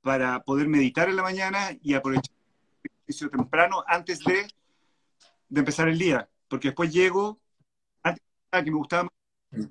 para 0.00 0.40
poder 0.44 0.68
meditar 0.68 1.08
en 1.08 1.16
la 1.16 1.22
mañana 1.22 1.70
y 1.82 1.94
aprovechar 1.94 2.34
el 2.84 2.90
ejercicio 2.92 3.28
temprano 3.28 3.84
antes 3.86 4.20
de, 4.20 4.46
de 5.48 5.60
empezar 5.60 5.88
el 5.88 5.98
día. 5.98 6.28
Porque 6.48 6.68
después 6.68 6.92
llego, 6.92 7.40
antes 8.02 8.22
que 8.52 8.70
me 8.70 8.78
gustaba 8.78 9.08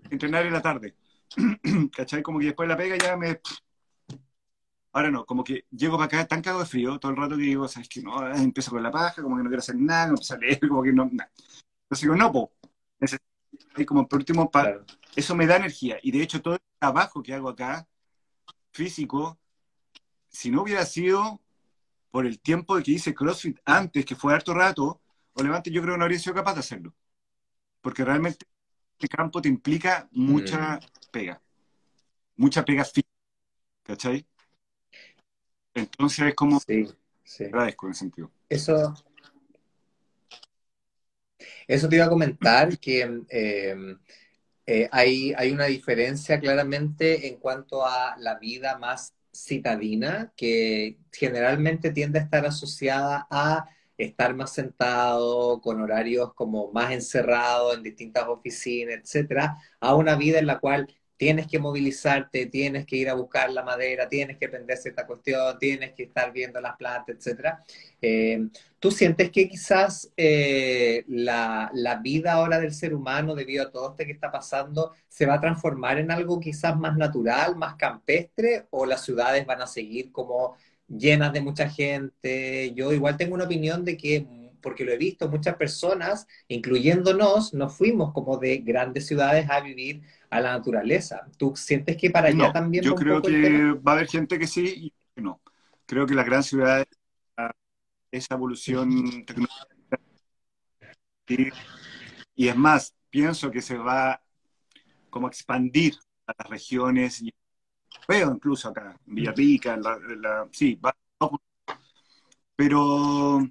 entrenar 0.09 0.45
en 0.45 0.53
la 0.53 0.61
tarde. 0.61 0.95
¿Cachai? 1.95 2.21
Como 2.21 2.39
que 2.39 2.45
después 2.45 2.67
de 2.67 2.73
la 2.73 2.77
pega 2.77 2.97
ya 2.97 3.17
me... 3.17 3.39
Ahora 4.93 5.11
no, 5.11 5.25
como 5.25 5.43
que 5.43 5.65
llego 5.71 5.97
para 5.97 6.05
acá 6.05 6.25
tan 6.25 6.41
cago 6.41 6.59
de 6.59 6.65
frío 6.65 6.97
todo 6.99 7.11
el 7.11 7.17
rato 7.17 7.35
que 7.35 7.43
digo, 7.43 7.67
¿sabes 7.67 7.89
que 7.89 8.01
No, 8.01 8.33
empiezo 8.33 8.71
con 8.71 8.81
la 8.81 8.91
paja, 8.91 9.21
como 9.21 9.35
que 9.35 9.43
no 9.43 9.49
quiero 9.49 9.59
hacer 9.59 9.75
nada, 9.75 10.07
no 10.07 10.13
empiezo 10.13 10.35
a 10.35 10.37
leer, 10.37 10.59
como 10.67 10.83
que 10.83 10.93
no, 10.93 11.09
nada. 11.11 11.29
Entonces 11.83 12.01
digo, 12.01 12.15
no, 12.15 12.31
po. 12.31 12.53
Y 13.77 13.85
como 13.85 14.07
por 14.07 14.19
último, 14.19 14.49
eso 15.15 15.35
me 15.35 15.45
da 15.45 15.57
energía. 15.57 15.97
Y 16.01 16.11
de 16.11 16.21
hecho, 16.21 16.41
todo 16.41 16.55
el 16.55 16.61
trabajo 16.79 17.21
que 17.21 17.33
hago 17.33 17.49
acá, 17.49 17.87
físico, 18.71 19.37
si 20.29 20.49
no 20.49 20.63
hubiera 20.63 20.85
sido 20.85 21.41
por 22.09 22.25
el 22.25 22.39
tiempo 22.39 22.77
de 22.77 22.83
que 22.83 22.91
hice 22.91 23.13
CrossFit 23.13 23.59
antes, 23.65 24.05
que 24.05 24.15
fue 24.15 24.33
harto 24.33 24.53
rato, 24.53 25.01
o 25.33 25.43
levante, 25.43 25.71
yo 25.71 25.81
creo 25.81 25.95
que 25.95 25.97
no 25.97 26.05
habría 26.05 26.19
sido 26.19 26.33
capaz 26.33 26.53
de 26.53 26.61
hacerlo. 26.61 26.95
Porque 27.81 28.05
realmente 28.05 28.45
este 28.97 29.09
campo 29.09 29.41
te 29.41 29.49
implica 29.49 30.07
mucha 30.11 30.77
mm. 30.77 30.79
Pega, 31.15 31.41
mucha 32.35 32.65
pega 32.65 32.83
física, 32.83 33.07
¿cachai? 33.83 34.25
Entonces 35.73 36.27
es 36.27 36.35
como... 36.35 36.59
Sí, 36.59 36.89
sí. 37.23 37.45
Agradezco 37.45 37.85
en 37.85 37.91
ese 37.91 37.99
sentido. 37.99 38.31
Eso... 38.49 38.93
Eso 41.67 41.89
te 41.89 41.95
iba 41.95 42.05
a 42.05 42.09
comentar 42.09 42.77
que 42.79 43.01
em, 43.01 43.97
eh, 44.67 44.89
hay, 44.91 45.33
hay 45.37 45.51
una 45.51 45.65
diferencia 45.65 46.39
claramente 46.39 47.27
en 47.27 47.37
cuanto 47.37 47.85
a 47.85 48.15
la 48.19 48.37
vida 48.37 48.77
más 48.77 49.15
citadina, 49.33 50.33
que 50.35 50.99
generalmente 51.11 51.91
tiende 51.91 52.19
a 52.19 52.23
estar 52.23 52.45
asociada 52.45 53.25
a 53.31 53.67
estar 53.97 54.35
más 54.35 54.53
sentado, 54.53 55.61
con 55.61 55.81
horarios 55.81 56.33
como 56.33 56.71
más 56.71 56.91
encerrados 56.91 57.75
en 57.75 57.83
distintas 57.83 58.27
oficinas, 58.27 58.95
etcétera, 58.95 59.57
a 59.79 59.95
una 59.95 60.15
vida 60.15 60.39
en 60.39 60.47
la 60.47 60.59
cual 60.59 60.87
tienes 61.17 61.47
que 61.47 61.59
movilizarte, 61.59 62.47
tienes 62.47 62.85
que 62.85 62.97
ir 62.97 63.09
a 63.09 63.13
buscar 63.13 63.51
la 63.51 63.63
madera, 63.63 64.09
tienes 64.09 64.37
que 64.37 64.45
aprender 64.45 64.77
cierta 64.77 65.07
cuestión, 65.07 65.57
tienes 65.59 65.93
que 65.93 66.03
estar 66.03 66.31
viendo 66.31 66.59
las 66.59 66.75
plantas, 66.75 67.15
etcétera. 67.15 67.63
Eh, 68.01 68.47
¿Tú 68.79 68.91
sientes 68.91 69.31
que 69.31 69.47
quizás 69.47 70.11
eh, 70.17 71.03
la, 71.07 71.71
la, 71.73 71.95
vida 71.95 72.33
ahora 72.33 72.59
del 72.59 72.73
ser 72.73 72.93
humano, 72.93 73.33
debido 73.33 73.63
a 73.63 73.71
todo 73.71 73.91
esto 73.91 74.05
que 74.05 74.11
está 74.11 74.31
pasando, 74.31 74.91
se 75.07 75.25
va 75.25 75.35
a 75.35 75.41
transformar 75.41 75.97
en 75.97 76.11
algo 76.11 76.39
quizás 76.39 76.77
más 76.77 76.95
natural, 76.97 77.55
más 77.55 77.75
campestre, 77.75 78.67
o 78.69 78.85
las 78.85 79.03
ciudades 79.03 79.45
van 79.45 79.61
a 79.61 79.67
seguir 79.67 80.11
como 80.11 80.55
llenas 80.87 81.33
de 81.33 81.41
mucha 81.41 81.69
gente. 81.69 82.73
Yo 82.75 82.93
igual 82.93 83.17
tengo 83.17 83.35
una 83.35 83.45
opinión 83.45 83.85
de 83.85 83.97
que, 83.97 84.27
porque 84.61 84.83
lo 84.83 84.91
he 84.91 84.97
visto, 84.97 85.29
muchas 85.29 85.55
personas, 85.55 86.27
incluyéndonos, 86.47 87.53
nos 87.53 87.75
fuimos 87.75 88.13
como 88.13 88.37
de 88.37 88.57
grandes 88.57 89.07
ciudades 89.07 89.49
a 89.49 89.61
vivir 89.61 90.01
a 90.37 90.41
la 90.41 90.51
naturaleza. 90.51 91.27
¿Tú 91.37 91.55
sientes 91.55 91.97
que 91.97 92.09
para 92.09 92.27
allá 92.27 92.51
también... 92.51 92.83
Yo 92.83 92.95
creo 92.95 93.21
que 93.21 93.71
va 93.73 93.91
a 93.91 93.95
haber 93.95 94.07
gente 94.07 94.37
que 94.37 94.47
sí 94.47 94.93
y 95.15 95.21
no. 95.21 95.41
Creo 95.85 96.05
que 96.05 96.13
las 96.13 96.25
grandes 96.25 96.47
ciudades 96.47 96.87
esa 98.15 98.35
evolución 98.35 99.25
tecnológica. 99.25 99.99
Y, 102.35 102.47
es 102.47 102.55
más, 102.55 102.95
pienso 103.09 103.51
que 103.51 103.61
se 103.61 103.77
va 103.77 104.21
como 105.09 105.27
a 105.27 105.29
expandir 105.29 105.95
a 106.27 106.33
las 106.37 106.49
regiones, 106.49 107.21
y 107.21 107.33
veo 108.07 108.31
incluso 108.31 108.69
acá, 108.69 108.99
en 109.07 109.15
Villarrica, 109.15 109.77
la, 109.77 110.47
sí, 110.51 110.75
va, 110.75 110.95
pero 112.55 113.47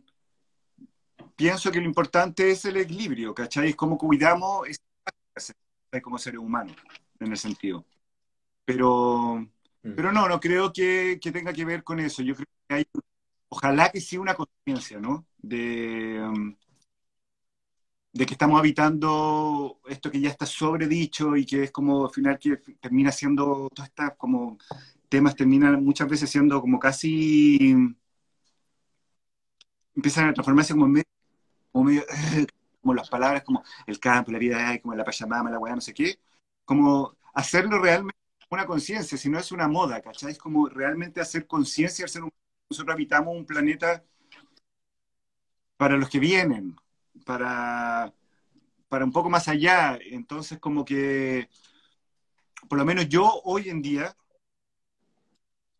pienso 1.37 1.71
que 1.71 1.81
lo 1.81 1.87
importante 1.87 2.51
es 2.51 2.65
el 2.65 2.77
equilibrio, 2.77 3.35
¿cachai? 3.35 3.71
Es 3.71 3.77
cómo 3.77 3.99
cuidamos 3.99 4.69
como 6.03 6.19
seres 6.19 6.41
humanos, 6.41 6.77
en 7.21 7.31
el 7.31 7.39
sentido. 7.39 7.85
Pero, 8.65 9.47
pero 9.83 10.13
no, 10.13 10.29
no 10.29 10.41
creo 10.41 10.73
que, 10.73 11.19
que, 11.21 11.33
tenga 11.33 11.53
que 11.53 11.65
ver 11.65 11.85
con 11.85 12.01
eso. 12.01 12.23
Yo 12.23 12.35
creo 12.35 12.47
que 12.69 12.75
hay, 12.75 12.87
ojalá 13.49 13.91
que 13.91 14.01
sí 14.01 14.17
una 14.17 14.35
conciencia, 14.35 14.99
¿no? 14.99 15.27
De, 15.39 16.21
um, 16.21 16.57
de 18.15 18.27
que 18.27 18.35
estamos 18.35 18.59
habitando 18.59 19.81
esto 19.89 20.11
que 20.11 20.21
ya 20.21 20.31
está 20.31 20.47
sobredicho 20.47 21.37
y 21.37 21.45
que 21.45 21.65
es 21.65 21.71
como 21.73 22.07
al 22.07 22.13
final 22.13 22.39
que 22.39 22.57
termina 22.81 23.11
siendo, 23.11 23.69
todas 23.75 23.89
estas 23.89 24.17
como 24.17 24.57
temas 25.09 25.35
terminan 25.35 25.85
muchas 25.85 26.09
veces 26.09 26.31
siendo 26.31 26.61
como 26.61 26.79
casi, 26.79 27.75
empiezan 29.97 30.29
a 30.29 30.35
transformarse 30.35 30.75
como 30.75 30.89
medio, 30.89 31.05
como, 31.73 31.85
medio, 31.87 32.05
como 32.85 32.95
las 32.95 33.09
palabras 33.09 33.43
como 33.45 33.65
el 33.87 33.99
campo, 33.99 34.31
la 34.31 34.39
vida, 34.39 34.79
como 34.81 34.95
la 34.95 35.05
pachamama, 35.05 35.51
la 35.51 35.59
weá, 35.59 35.75
no 35.75 35.81
sé 35.81 35.95
qué, 35.95 36.19
como 36.65 37.17
hacerlo 37.33 37.79
realmente 37.81 38.19
una 38.51 38.67
conciencia, 38.67 39.17
si 39.19 39.29
no 39.31 39.39
es 39.39 39.51
una 39.53 39.69
moda, 39.69 40.03
¿cachai? 40.03 40.33
Es 40.33 40.39
como 40.39 40.69
realmente 40.69 41.21
hacer 41.21 41.47
conciencia, 41.47 42.07
ser 42.07 42.23
nosotros 42.71 42.95
habitamos 42.95 43.35
un 43.35 43.47
planeta 43.47 44.05
para 45.79 45.97
los 45.97 46.11
que 46.11 46.19
vienen, 46.19 46.77
para, 47.25 48.13
para 48.89 49.05
un 49.05 49.13
poco 49.13 49.31
más 49.31 49.49
allá. 49.49 49.99
Entonces, 50.11 50.59
como 50.59 50.85
que, 50.85 51.49
por 52.69 52.79
lo 52.79 52.85
menos 52.85 53.09
yo 53.09 53.41
hoy 53.45 53.71
en 53.71 53.81
día, 53.83 54.15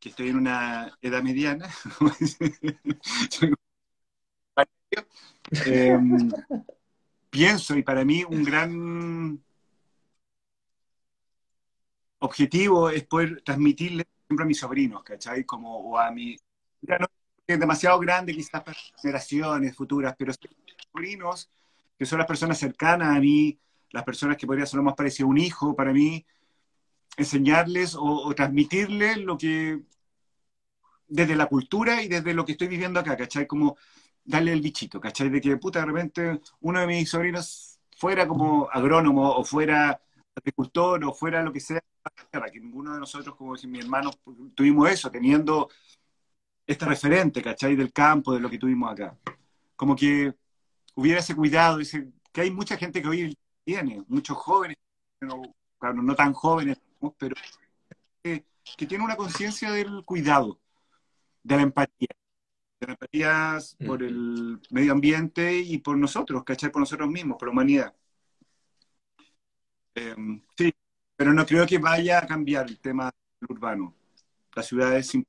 que 0.01 0.09
estoy 0.09 0.31
en 0.31 0.37
una 0.37 0.99
edad 1.03 1.23
mediana, 1.23 1.69
em, 5.67 6.31
pienso, 7.35 7.77
y 7.77 7.83
para 7.83 8.05
mí 8.05 8.23
un 8.23 8.45
gran 8.45 9.43
objetivo 12.21 12.91
es 12.91 13.05
poder 13.05 13.43
transmitirle 13.43 14.07
siempre 14.29 14.45
a 14.45 14.47
mis 14.47 14.59
sobrinos, 14.61 15.03
¿cachai? 15.03 15.45
Como, 15.45 15.77
o 15.79 15.99
a 15.99 16.13
mi, 16.13 16.37
ya 16.81 16.97
no 16.97 17.09
es 17.45 17.59
demasiado 17.59 17.99
grande 17.99 18.33
quizás 18.33 18.63
para 18.63 18.77
generaciones 19.03 19.75
futuras, 19.75 20.15
pero 20.17 20.33
sobrinos, 20.93 21.51
que 21.99 22.07
son 22.07 22.19
las 22.19 22.29
personas 22.29 22.57
cercanas 22.57 23.17
a 23.17 23.21
mí, 23.21 23.59
las 23.91 24.05
personas 24.05 24.37
que 24.37 24.47
podría 24.47 24.65
ser 24.65 24.77
lo 24.77 24.85
más 24.85 24.95
parecido 24.95 25.27
a 25.27 25.31
un 25.31 25.39
hijo 25.39 25.75
para 25.75 25.93
mí, 25.93 26.25
enseñarles 27.17 27.97
o, 27.99 28.33
transmitirles 28.33 29.19
lo 29.19 29.37
que, 29.37 29.83
desde 31.09 31.35
la 31.35 31.47
cultura 31.47 32.01
y 32.01 32.07
desde 32.07 32.33
lo 32.33 32.45
que 32.45 32.53
estoy 32.53 32.69
viviendo 32.69 33.01
acá, 33.01 33.17
¿cachai? 33.17 33.49
Como 33.49 33.77
darle 34.25 34.53
el 34.53 34.61
bichito, 34.61 35.01
¿cachai? 35.01 35.29
De 35.29 35.41
que, 35.41 35.57
puta, 35.57 35.81
de 35.81 35.87
repente 35.87 36.41
uno 36.61 36.81
de 36.81 36.87
mis 36.87 37.09
sobrinos 37.09 37.79
fuera 37.97 38.27
como 38.27 38.69
agrónomo 38.71 39.37
o 39.37 39.45
fuera 39.45 40.01
agricultor 40.35 41.05
o 41.05 41.13
fuera 41.15 41.43
lo 41.43 41.53
que 41.53 41.61
sea, 41.61 41.81
que 42.53 42.61
ninguno 42.61 42.95
de 42.95 43.01
nosotros, 43.01 43.37
como 43.37 43.55
decir 43.55 43.71
mi 43.71 43.79
hermano, 43.79 44.11
tuvimos 44.55 44.91
eso, 44.91 45.11
teniendo 45.11 45.69
este 46.67 46.85
referente, 46.85 47.43
¿cachai? 47.43 47.77
Del 47.77 47.93
campo, 47.93 48.35
de 48.35 48.41
lo 48.41 48.51
que 48.51 48.59
tuvimos 48.59 48.93
acá. 48.93 49.17
Como 49.77 49.95
que 49.97 50.35
hubiera 50.95 51.21
ese 51.21 51.35
cuidado, 51.35 51.81
ese, 51.81 52.11
que 52.33 52.43
hay 52.43 52.51
mucha 52.51 52.77
gente 52.77 53.01
que 53.03 53.09
hoy 53.09 53.39
tiene, 53.65 54.05
muchos 54.09 54.37
jóvenes, 54.37 54.77
no, 55.21 55.43
claro, 55.79 56.03
no 56.03 56.15
tan 56.15 56.33
jóvenes, 56.33 56.79
pero 57.19 57.37
que, 58.23 58.45
que 58.77 58.87
tiene 58.87 59.05
una 59.05 59.17
conciencia 59.17 59.71
del 59.71 60.05
cuidado, 60.05 60.61
de 61.43 61.57
la 61.57 61.63
empatía. 61.63 62.09
Empatía 62.81 63.59
por 63.87 64.03
el 64.03 64.61
medio 64.71 64.93
ambiente 64.93 65.59
y 65.59 65.79
por 65.79 65.97
nosotros, 65.97 66.45
¿cachai? 66.45 66.71
Por 66.71 66.81
nosotros 66.81 67.09
mismos, 67.09 67.39
por 67.39 67.49
la 67.49 67.53
humanidad. 67.53 67.95
Em, 69.95 70.43
sí, 70.57 70.73
pero 71.17 71.33
no 71.33 71.47
creo 71.47 71.67
que 71.67 71.79
vaya 71.79 72.19
a 72.19 72.27
cambiar 72.27 72.67
el 72.69 72.79
tema 72.81 73.11
urbano. 73.49 73.95
La 74.55 74.63
ciudad 74.63 74.97
es 74.97 75.15
un 75.15 75.25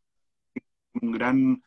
gran, 1.12 1.64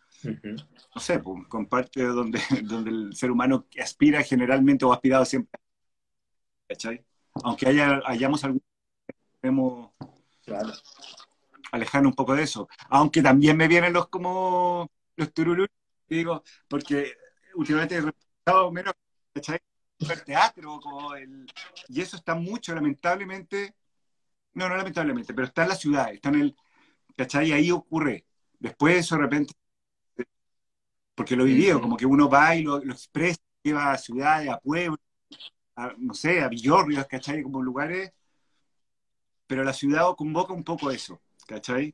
no 0.95 1.01
sé, 1.01 1.19
pues, 1.21 1.47
comparte 1.49 2.03
donde, 2.03 2.41
donde 2.65 2.91
el 2.91 3.15
ser 3.15 3.31
humano 3.31 3.67
aspira 3.81 4.23
generalmente 4.23 4.85
o 4.85 4.93
ha 4.93 4.97
aspirado 4.97 5.25
siempre. 5.25 5.61
¿Cachai? 6.69 7.05
Aunque 7.45 7.69
haya, 7.69 8.01
hayamos 8.05 8.45
algún 8.45 8.63
claro. 10.45 10.73
alejarnos 11.73 12.11
un 12.11 12.17
poco 12.17 12.35
de 12.35 12.43
eso. 12.43 12.69
Aunque 12.91 13.23
también 13.23 13.57
me 13.57 13.69
vienen 13.69 13.93
los 13.93 14.09
como 14.09 14.91
los 15.19 15.33
turulus, 15.35 15.69
digo, 16.09 16.43
porque 16.69 17.13
últimamente 17.55 17.97
he 17.97 18.01
repasado 18.01 18.73
menos, 18.73 18.95
¿cachai? 19.35 19.59
el 19.99 20.25
teatro, 20.25 20.79
como 20.81 21.15
el... 21.15 21.45
y 21.89 22.01
eso 22.01 22.17
está 22.17 22.37
mucho, 22.37 22.73
lamentablemente, 22.73 23.75
no, 24.55 24.69
no 24.69 24.77
lamentablemente, 24.77 25.35
pero 25.35 25.49
está 25.49 25.65
en 25.65 25.69
la 25.71 25.75
ciudad, 25.75 26.13
está 26.13 26.29
en 26.29 26.37
el, 26.37 26.57
¿cachai? 27.17 27.53
Ahí 27.53 27.71
ocurre. 27.73 28.27
Después 28.61 28.97
eso 28.97 29.17
de 29.17 29.23
repente, 29.23 29.55
porque 31.17 31.35
lo 31.35 31.43
he 31.43 31.49
vivido, 31.49 31.81
como 31.81 31.97
que 31.97 32.07
uno 32.07 32.29
va 32.29 32.55
y 32.55 32.63
lo, 32.63 32.79
expresa, 32.79 33.41
lleva 33.63 33.91
a 33.91 33.99
ciudades, 33.99 34.49
a 34.49 34.61
pueblos, 34.61 35.01
a, 35.75 35.93
no 35.99 36.15
sé, 36.15 36.43
a 36.43 36.49
Villorrios, 36.49 37.07
¿cachai? 37.07 37.43
Como 37.43 37.61
lugares, 37.61 38.13
pero 39.49 39.65
la 39.65 39.73
ciudad 39.73 40.15
convoca 40.17 40.53
un 40.53 40.63
poco 40.63 40.93
eso, 40.93 41.21
¿cachai? 41.49 41.93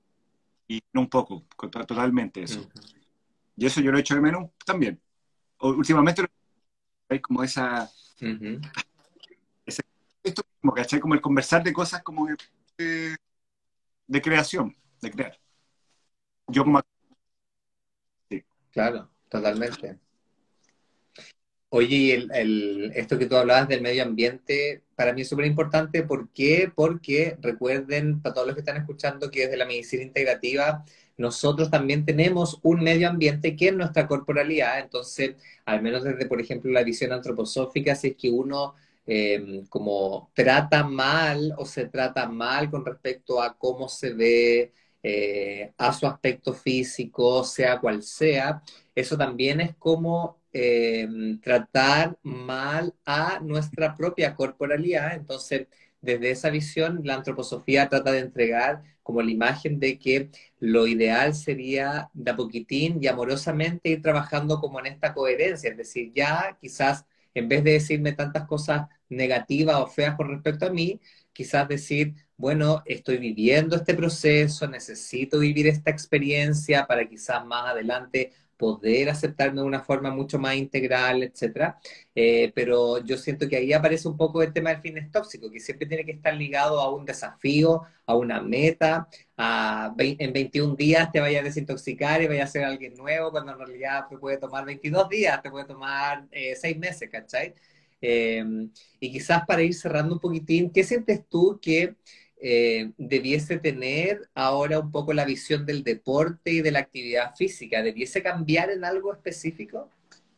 Y 0.69 0.83
no 0.93 1.03
un 1.03 1.09
poco, 1.09 1.47
totalmente 1.57 2.43
eso. 2.43 2.69
Y 3.57 3.67
eso 3.67 3.81
yo 3.81 3.91
lo 3.91 3.99
he 3.99 4.01
hecho 4.01 4.15
de 4.15 4.21
menos 4.21 4.51
también. 4.65 5.01
Últimamente 5.61 6.23
lo 6.23 6.29
hay 7.09 7.21
como 7.21 7.43
esa... 7.43 7.91
esto 9.67 10.43
como, 10.61 10.73
¿cachai? 10.73 11.01
Como 11.01 11.15
el 11.15 11.21
conversar 11.21 11.63
de 11.63 11.73
cosas 11.73 12.03
como 12.03 12.27
de, 12.79 13.17
de 14.07 14.23
creación, 14.23 14.77
de 15.01 15.11
crear. 15.11 15.39
Yo 16.49 16.65
como... 16.65 16.81
Sí. 18.29 18.45
Claro, 18.73 19.11
totalmente. 19.29 19.99
Oye, 21.69 22.15
el, 22.15 22.31
el, 22.33 22.93
esto 22.95 23.19
que 23.19 23.27
tú 23.27 23.37
hablabas 23.37 23.69
del 23.69 23.83
medio 23.83 24.05
ambiente, 24.05 24.84
para 24.97 25.13
mí 25.13 25.23
es 25.23 25.29
súper 25.29 25.47
importante. 25.47 26.03
¿Por 26.03 26.31
qué? 26.31 26.71
Porque 26.75 27.37
recuerden, 27.41 28.21
para 28.21 28.35
todos 28.35 28.47
los 28.47 28.55
que 28.57 28.61
están 28.61 28.77
escuchando, 28.77 29.31
que 29.31 29.43
desde 29.43 29.57
la 29.57 29.67
medicina 29.67 30.03
integrativa 30.03 30.85
nosotros 31.17 31.71
también 31.71 32.05
tenemos 32.05 32.59
un 32.63 32.83
medio 32.83 33.09
ambiente 33.09 33.57
que 33.57 33.69
es 33.69 33.75
nuestra 33.75 34.07
corporalidad. 34.09 34.81
Entonces, 34.81 35.37
al 35.65 35.83
menos 35.83 36.03
desde, 36.05 36.27
por 36.27 36.41
ejemplo, 36.41 36.71
la 36.73 36.83
visión 36.83 37.13
antroposófica, 37.13 37.95
si 37.95 38.09
es 38.09 38.17
que 38.17 38.31
uno 38.31 38.75
eh, 39.07 39.65
como 39.69 40.31
trata 40.35 40.83
mal 40.85 41.53
o 41.59 41.67
se 41.67 41.87
trata 41.87 42.27
mal 42.29 42.71
con 42.71 42.85
respecto 42.85 43.41
a 43.43 43.57
cómo 43.57 43.89
se 43.89 44.13
ve, 44.15 44.73
eh, 45.03 45.73
a 45.77 45.93
su 45.93 46.07
aspecto 46.07 46.55
físico, 46.55 47.45
sea 47.45 47.79
cual 47.81 48.03
sea, 48.03 48.63
eso 48.95 49.17
también 49.19 49.61
es 49.61 49.75
como 49.77 50.39
eh, 50.55 51.09
tratar 51.43 52.17
mal 52.23 52.95
a 53.05 53.41
nuestra 53.41 53.95
propia 53.97 54.35
corporalidad. 54.35 55.15
Entonces, 55.15 55.67
desde 56.01 56.31
esa 56.31 56.51
visión, 56.51 57.01
la 57.05 57.15
antroposofía 57.17 57.89
trata 57.89 58.13
de 58.13 58.21
entregar 58.21 58.83
como 59.03 59.21
la 59.23 59.31
imagen 59.31 59.81
de 59.81 59.99
que 59.99 60.31
lo 60.61 60.87
ideal 60.87 61.35
sería 61.35 62.11
de 62.15 62.31
a 62.31 62.37
poquitín 62.37 62.99
y 63.03 63.07
amorosamente 63.09 63.91
ir 63.91 64.03
trabajando 64.03 64.61
como 64.61 64.81
en 64.81 64.87
esta 64.87 65.13
coherencia, 65.15 65.71
es 65.71 65.77
decir, 65.77 66.13
ya 66.15 66.57
quizás 66.61 67.05
en 67.35 67.49
vez 67.49 67.65
de 67.65 67.73
decirme 67.73 68.13
tantas 68.13 68.47
cosas 68.47 68.87
negativas 69.09 69.77
o 69.77 69.87
feas 69.89 70.15
con 70.17 70.29
respecto 70.29 70.67
a 70.67 70.71
mí, 70.71 71.01
quizás 71.33 71.69
decir, 71.69 72.15
bueno, 72.37 72.83
estoy 72.87 73.19
viviendo 73.19 73.77
este 73.77 73.95
proceso, 73.95 74.67
necesito 74.69 75.39
vivir 75.41 75.67
esta 75.67 75.91
experiencia 75.91 76.87
para 76.87 77.09
quizás 77.09 77.45
más 77.45 77.71
adelante 77.73 78.33
poder 78.57 79.09
aceptarme 79.11 79.61
de 79.61 79.67
una 79.67 79.83
forma 79.83 80.11
mucho 80.11 80.39
más 80.39 80.57
integral, 80.57 81.23
etcétera. 81.23 81.79
Eh, 82.15 82.53
pero 82.55 82.99
yo 83.05 83.17
siento 83.17 83.49
que 83.49 83.57
ahí 83.57 83.73
aparece 83.73 84.09
un 84.09 84.17
poco 84.17 84.43
el 84.43 84.53
tema 84.53 84.71
del 84.71 84.81
fitness 84.81 85.11
tóxico, 85.11 85.51
que 85.51 85.61
siempre 85.61 85.87
tiene 85.87 86.05
que 86.05 86.13
estar 86.13 86.35
ligado 86.35 86.81
a 86.81 86.95
un 86.95 87.05
desafío, 87.05 87.83
a 88.07 88.17
una 88.17 88.41
meta, 88.41 89.09
a 89.37 89.95
en 89.99 90.33
21 90.33 90.77
días 90.77 91.11
te 91.13 91.21
vayas 91.21 91.43
a 91.43 91.45
desintoxicar 91.45 92.23
y 92.23 92.29
vayas 92.29 92.51
a 92.51 92.53
ser 92.53 92.65
alguien 92.65 92.95
nuevo, 92.95 93.31
cuando 93.31 93.53
en 93.53 93.59
realidad 93.59 94.07
te 94.09 94.19
puede 94.19 94.39
tomar 94.39 94.65
22 94.65 95.09
días, 95.09 95.43
te 95.43 95.51
puede 95.51 95.67
tomar 95.67 96.27
eh, 96.31 96.55
6 96.57 96.79
meses, 96.79 97.09
¿cachai? 97.11 97.55
Em, 98.01 98.71
y 99.01 99.11
quizás 99.13 99.47
para 99.47 99.63
ir 99.63 99.75
cerrando 99.75 100.15
un 100.15 100.21
poquitín, 100.21 100.71
¿qué 100.71 100.85
sientes 100.85 101.27
tú 101.29 101.59
que 101.63 101.95
eh, 102.41 102.93
debiese 102.99 103.59
tener 103.59 104.29
ahora 104.35 104.79
un 104.79 104.91
poco 104.91 105.13
la 105.13 105.25
visión 105.25 105.67
del 105.67 105.83
deporte 105.85 106.53
y 106.53 106.61
de 106.61 106.73
la 106.73 106.81
actividad 106.81 107.35
física? 107.37 107.83
¿Debiese 107.83 108.23
cambiar 108.23 108.71
en 108.71 108.85
algo 108.85 109.13
específico? 109.13 109.89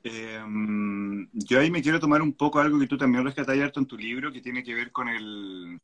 Em, 0.02 1.28
yo 1.32 1.58
ahí 1.58 1.70
me 1.70 1.82
quiero 1.82 1.98
tomar 1.98 2.22
un 2.22 2.32
poco 2.32 2.60
algo 2.60 2.78
que 2.78 2.86
tú 2.86 2.96
también 2.96 3.24
rescataste 3.24 3.62
harto 3.62 3.80
en 3.80 3.86
tu 3.86 3.96
libro, 3.96 4.32
que 4.32 4.40
tiene 4.40 4.62
que 4.62 4.74
ver 4.74 4.92
con 4.92 5.08
el, 5.08 5.80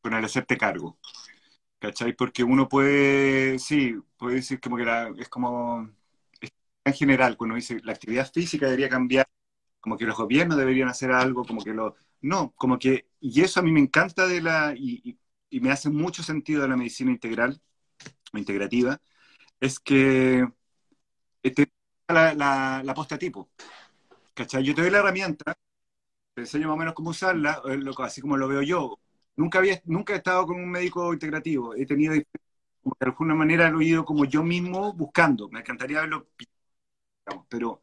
con 0.00 0.14
el 0.14 0.24
hacerte 0.24 0.56
cargo. 0.58 0.98
¿Cachai? 1.78 2.14
Porque 2.14 2.44
uno 2.44 2.68
puede, 2.68 3.58
sí, 3.58 3.94
puede 4.16 4.36
decir 4.36 4.60
como 4.60 4.76
que 4.76 4.84
es 5.18 5.28
como, 5.28 5.90
en 6.84 6.92
general, 6.94 7.36
cuando 7.36 7.56
dice 7.56 7.80
la 7.84 7.92
actividad 7.92 8.30
física 8.32 8.66
debería 8.66 8.88
cambiar, 8.88 9.26
como 9.80 9.96
que 9.98 10.06
los 10.06 10.16
gobiernos 10.16 10.58
deberían 10.58 10.88
hacer 10.88 11.12
algo, 11.12 11.44
como 11.44 11.62
que 11.62 11.72
lo, 11.74 11.96
no, 12.24 12.52
como 12.56 12.78
que, 12.78 13.06
y 13.20 13.42
eso 13.42 13.60
a 13.60 13.62
mí 13.62 13.72
me 13.72 13.80
encanta 13.80 14.26
de 14.26 14.40
la, 14.42 14.74
y, 14.76 15.18
me 15.60 15.70
hace 15.70 15.88
mucho 15.88 16.22
sentido 16.22 16.62
de 16.62 16.68
la 16.68 16.76
medicina 16.76 17.12
integral, 17.12 17.60
o 18.32 18.38
integrativa, 18.38 19.00
es 19.60 19.78
que 19.80 20.46
este, 21.42 21.70
la, 22.08 22.34
la, 22.34 22.82
la 22.84 22.94
posta 22.94 23.18
tipo, 23.18 23.50
¿cachai? 24.34 24.64
Yo 24.64 24.74
te 24.74 24.82
doy 24.82 24.90
la 24.90 24.98
herramienta, 24.98 25.56
te 26.34 26.42
enseño 26.42 26.68
más 26.68 26.74
o 26.74 26.78
menos 26.78 26.94
cómo 26.94 27.10
usarla, 27.10 27.62
así 27.98 28.20
como 28.20 28.36
lo 28.36 28.48
veo 28.48 28.62
yo, 28.62 28.98
Nunca, 29.36 29.58
había, 29.58 29.80
nunca 29.86 30.14
he 30.14 30.16
estado 30.18 30.46
con 30.46 30.56
un 30.56 30.70
médico 30.70 31.12
integrativo. 31.12 31.74
He 31.74 31.86
tenido, 31.86 32.14
de 32.14 32.26
alguna 33.00 33.34
manera, 33.34 33.70
lo 33.70 33.80
he 33.80 33.86
ido 33.86 34.04
como 34.04 34.24
yo 34.24 34.42
mismo 34.44 34.92
buscando. 34.92 35.48
Me 35.48 35.60
encantaría 35.60 36.00
verlo, 36.02 36.28
pero, 37.48 37.82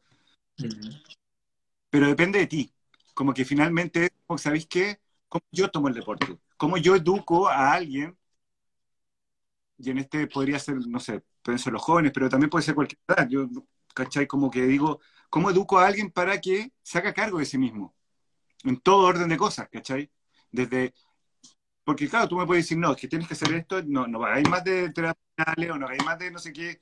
pero 1.90 2.08
depende 2.08 2.38
de 2.38 2.46
ti. 2.46 2.72
Como 3.14 3.34
que 3.34 3.44
finalmente, 3.44 4.12
¿sabéis 4.38 4.66
qué? 4.66 5.00
¿Cómo 5.28 5.44
yo 5.50 5.70
tomo 5.70 5.88
el 5.88 5.94
deporte? 5.94 6.38
¿Cómo 6.56 6.76
yo 6.76 6.96
educo 6.96 7.48
a 7.48 7.72
alguien? 7.72 8.16
Y 9.78 9.90
en 9.90 9.98
este 9.98 10.26
podría 10.28 10.58
ser, 10.58 10.76
no 10.86 11.00
sé, 11.00 11.22
pienso 11.42 11.68
en 11.70 11.74
los 11.74 11.82
jóvenes, 11.82 12.12
pero 12.12 12.28
también 12.28 12.50
puede 12.50 12.64
ser 12.64 12.74
cualquier 12.74 13.00
edad. 13.08 13.28
Yo, 13.28 13.48
¿cachai? 13.94 14.26
Como 14.26 14.50
que 14.50 14.62
digo, 14.66 15.00
¿cómo 15.30 15.50
educo 15.50 15.78
a 15.78 15.86
alguien 15.86 16.10
para 16.10 16.40
que 16.40 16.72
se 16.82 16.98
haga 16.98 17.12
cargo 17.12 17.38
de 17.38 17.46
sí 17.46 17.58
mismo? 17.58 17.94
En 18.64 18.78
todo 18.80 19.06
orden 19.06 19.28
de 19.28 19.36
cosas, 19.36 19.68
¿cachai? 19.70 20.10
Desde 20.52 20.94
porque 21.84 22.08
claro, 22.08 22.28
tú 22.28 22.36
me 22.36 22.46
puedes 22.46 22.64
decir, 22.64 22.78
no, 22.78 22.92
es 22.92 22.98
que 23.00 23.08
tienes 23.08 23.26
que 23.26 23.34
hacer 23.34 23.52
esto, 23.54 23.82
no, 23.82 24.06
no 24.06 24.24
hagáis 24.24 24.48
más 24.48 24.62
de 24.64 24.90
terapias 24.90 25.70
o 25.70 25.78
no 25.78 25.86
hagáis 25.86 26.04
más 26.04 26.18
de 26.18 26.30
no 26.30 26.38
sé 26.38 26.52
qué. 26.52 26.80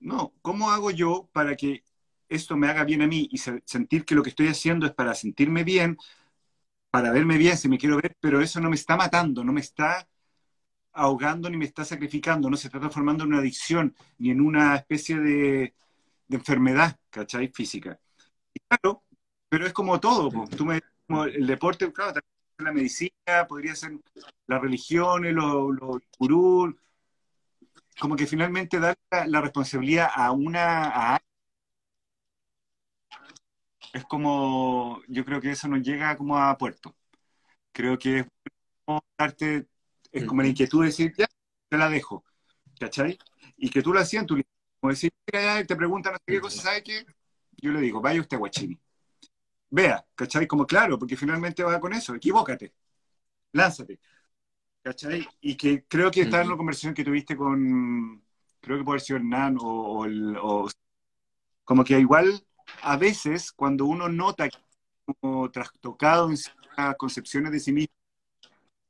No, 0.00 0.34
¿cómo 0.42 0.70
hago 0.70 0.90
yo 0.90 1.28
para 1.32 1.56
que 1.56 1.82
esto 2.28 2.56
me 2.56 2.68
haga 2.68 2.84
bien 2.84 3.02
a 3.02 3.06
mí 3.06 3.28
y 3.30 3.38
sentir 3.38 4.04
que 4.04 4.14
lo 4.14 4.22
que 4.22 4.30
estoy 4.30 4.48
haciendo 4.48 4.86
es 4.86 4.92
para 4.92 5.14
sentirme 5.14 5.64
bien, 5.64 5.96
para 6.90 7.12
verme 7.12 7.38
bien 7.38 7.56
si 7.56 7.68
me 7.68 7.78
quiero 7.78 7.96
ver, 7.96 8.16
pero 8.20 8.40
eso 8.40 8.60
no 8.60 8.70
me 8.70 8.76
está 8.76 8.96
matando, 8.96 9.44
no 9.44 9.52
me 9.52 9.60
está 9.60 10.08
ahogando 10.92 11.48
ni 11.48 11.56
me 11.56 11.64
está 11.64 11.84
sacrificando, 11.84 12.50
no 12.50 12.56
se 12.56 12.68
está 12.68 12.80
transformando 12.80 13.24
en 13.24 13.30
una 13.30 13.38
adicción 13.40 13.94
ni 14.18 14.30
en 14.30 14.40
una 14.40 14.76
especie 14.76 15.18
de, 15.18 15.74
enfermedad, 16.30 16.98
¿cachai? 17.10 17.48
Física. 17.48 17.98
Y 18.52 18.60
claro, 18.60 19.02
pero 19.48 19.66
es 19.66 19.72
como 19.72 20.00
todo, 20.00 20.30
tú 20.48 20.64
me, 20.66 20.80
como 21.06 21.24
el 21.24 21.46
deporte, 21.46 21.90
claro, 21.92 22.20
la 22.58 22.72
medicina, 22.72 23.46
podría 23.48 23.74
ser 23.74 23.92
las 24.46 24.60
religiones, 24.60 25.32
los, 25.32 25.74
los 25.80 26.02
gurús, 26.18 26.74
como 27.98 28.16
que 28.16 28.26
finalmente 28.26 28.78
dar 28.78 28.96
la, 29.26 29.40
responsabilidad 29.40 30.10
a 30.14 30.32
una... 30.32 31.14
A, 31.14 31.20
es 33.92 34.04
como, 34.04 35.00
yo 35.08 35.24
creo 35.24 35.40
que 35.40 35.50
eso 35.50 35.68
nos 35.68 35.82
llega 35.82 36.16
como 36.16 36.38
a 36.38 36.56
puerto. 36.58 36.94
Creo 37.72 37.98
que 37.98 38.20
es 38.20 38.26
como 38.84 39.02
darte, 39.18 39.66
es 40.12 40.24
como 40.24 40.42
la 40.42 40.48
inquietud 40.48 40.80
de 40.80 40.86
decir, 40.86 41.12
ya, 41.16 41.26
te 41.68 41.76
la 41.76 41.88
dejo, 41.88 42.24
¿cachai? 42.78 43.18
Y 43.56 43.70
que 43.70 43.82
tú 43.82 43.92
lo 43.92 44.00
hacías 44.00 44.22
en 44.22 44.26
tu 44.26 44.40
como 44.80 44.92
decir, 44.92 45.10
te 45.26 45.76
preguntan 45.76 46.12
no 46.12 46.18
sé 46.18 46.32
qué 46.32 46.40
cosa, 46.40 46.62
¿sabes 46.62 46.82
qué? 46.84 47.04
Yo 47.56 47.72
le 47.72 47.80
digo, 47.80 48.00
vaya 48.00 48.20
usted 48.20 48.36
a 48.36 48.38
Guachini 48.38 48.78
vea, 49.70 50.04
¿cachai? 50.14 50.46
Como 50.46 50.66
claro, 50.66 50.98
porque 50.98 51.16
finalmente 51.16 51.62
va 51.62 51.80
con 51.80 51.92
eso, 51.92 52.14
equivócate, 52.14 52.74
lánzate, 53.52 54.00
¿cachai? 54.82 55.26
Y 55.40 55.56
que 55.56 55.84
creo 55.86 56.10
que 56.10 56.22
está 56.22 56.42
en 56.42 56.50
la 56.50 56.56
conversación 56.56 56.94
que 56.94 57.04
tuviste 57.04 57.36
con, 57.36 58.24
creo 58.60 58.78
que 58.78 58.84
puede 58.84 59.00
ser 59.00 59.16
Hernán 59.16 59.56
o, 59.60 60.06
o, 60.42 60.68
como 61.64 61.84
que 61.84 61.98
igual 61.98 62.46
a 62.82 62.96
veces 62.96 63.52
cuando 63.52 63.86
uno 63.86 64.08
nota 64.08 64.48
como 65.20 65.50
trastocado 65.50 66.30
en 66.30 66.36
concepciones 66.98 67.52
de 67.52 67.60
sí 67.60 67.72
mismo, 67.72 67.94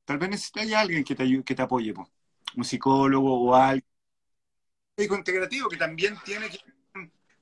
tal 0.04 0.18
vez 0.18 0.30
necesita 0.30 0.80
alguien 0.80 1.04
que 1.04 1.14
te, 1.14 1.44
que 1.44 1.54
te 1.54 1.62
apoye, 1.62 1.94
un 2.56 2.64
psicólogo 2.64 3.34
o 3.50 3.54
alguien 3.54 3.84
médico 4.96 5.16
integrativo 5.16 5.68
que 5.68 5.76
también 5.76 6.16
tiene 6.24 6.48
que 6.50 6.58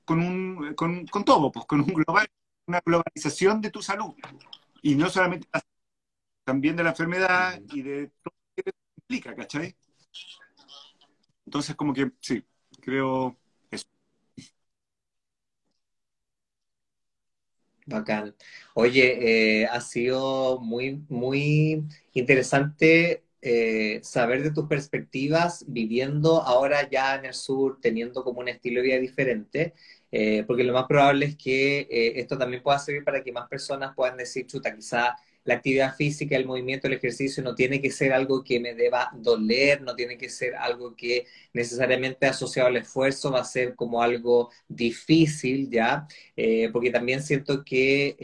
con 0.05 0.19
un 0.19 0.73
con, 0.75 1.05
con 1.07 1.25
todo, 1.25 1.51
pues 1.51 1.65
con 1.65 1.81
un 1.81 1.87
global 1.93 2.27
una 2.67 2.81
globalización 2.85 3.61
de 3.61 3.71
tu 3.71 3.81
salud. 3.81 4.13
Y 4.83 4.95
no 4.95 5.09
solamente 5.09 5.47
también 6.45 6.75
de 6.75 6.83
la 6.83 6.91
enfermedad 6.91 7.61
y 7.73 7.81
de 7.83 8.07
todo 8.23 8.33
lo 8.57 8.63
que 8.63 8.71
implica, 8.97 9.35
¿cachai? 9.35 9.75
Entonces, 11.45 11.75
como 11.75 11.93
que 11.93 12.11
sí, 12.21 12.43
creo 12.81 13.37
eso. 13.71 13.87
Bacán. 17.87 18.35
Oye, 18.73 19.61
eh, 19.61 19.65
ha 19.67 19.81
sido 19.81 20.59
muy, 20.59 21.03
muy 21.09 21.83
interesante 22.13 23.23
eh, 23.41 23.99
saber 24.03 24.43
de 24.43 24.51
tus 24.51 24.67
perspectivas 24.67 25.63
viviendo 25.67 26.41
ahora 26.41 26.89
ya 26.89 27.15
en 27.15 27.25
el 27.25 27.33
sur, 27.33 27.79
teniendo 27.81 28.23
como 28.23 28.41
un 28.41 28.49
estilo 28.49 28.81
de 28.81 28.87
vida 28.87 28.99
diferente. 28.99 29.73
Eh, 30.11 30.43
porque 30.47 30.63
lo 30.63 30.73
más 30.73 30.85
probable 30.85 31.25
es 31.27 31.35
que 31.37 31.81
eh, 31.81 32.13
esto 32.19 32.37
también 32.37 32.63
pueda 32.63 32.79
servir 32.79 33.03
para 33.03 33.23
que 33.23 33.31
más 33.31 33.47
personas 33.49 33.93
puedan 33.95 34.17
decir, 34.17 34.45
chuta, 34.47 34.73
quizá 34.75 35.15
la 35.47 35.55
actividad 35.55 35.95
física, 35.95 36.35
el 36.35 36.45
movimiento, 36.45 36.87
el 36.87 36.93
ejercicio 36.93 37.41
no 37.41 37.55
tiene 37.55 37.81
que 37.81 37.89
ser 37.91 38.13
algo 38.13 38.43
que 38.43 38.59
me 38.59 38.75
deba 38.75 39.09
doler, 39.15 39.81
no 39.81 39.95
tiene 39.95 40.17
que 40.17 40.29
ser 40.29 40.55
algo 40.55 40.95
que 40.95 41.25
necesariamente 41.53 42.27
asociado 42.27 42.67
al 42.69 42.77
esfuerzo 42.77 43.31
va 43.31 43.39
a 43.41 43.43
ser 43.45 43.75
como 43.75 44.01
algo 44.03 44.51
difícil, 44.67 45.69
¿ya? 45.71 46.07
Eh, 46.35 46.69
porque 46.71 46.91
también 46.91 47.23
siento 47.23 47.63
que 47.63 48.17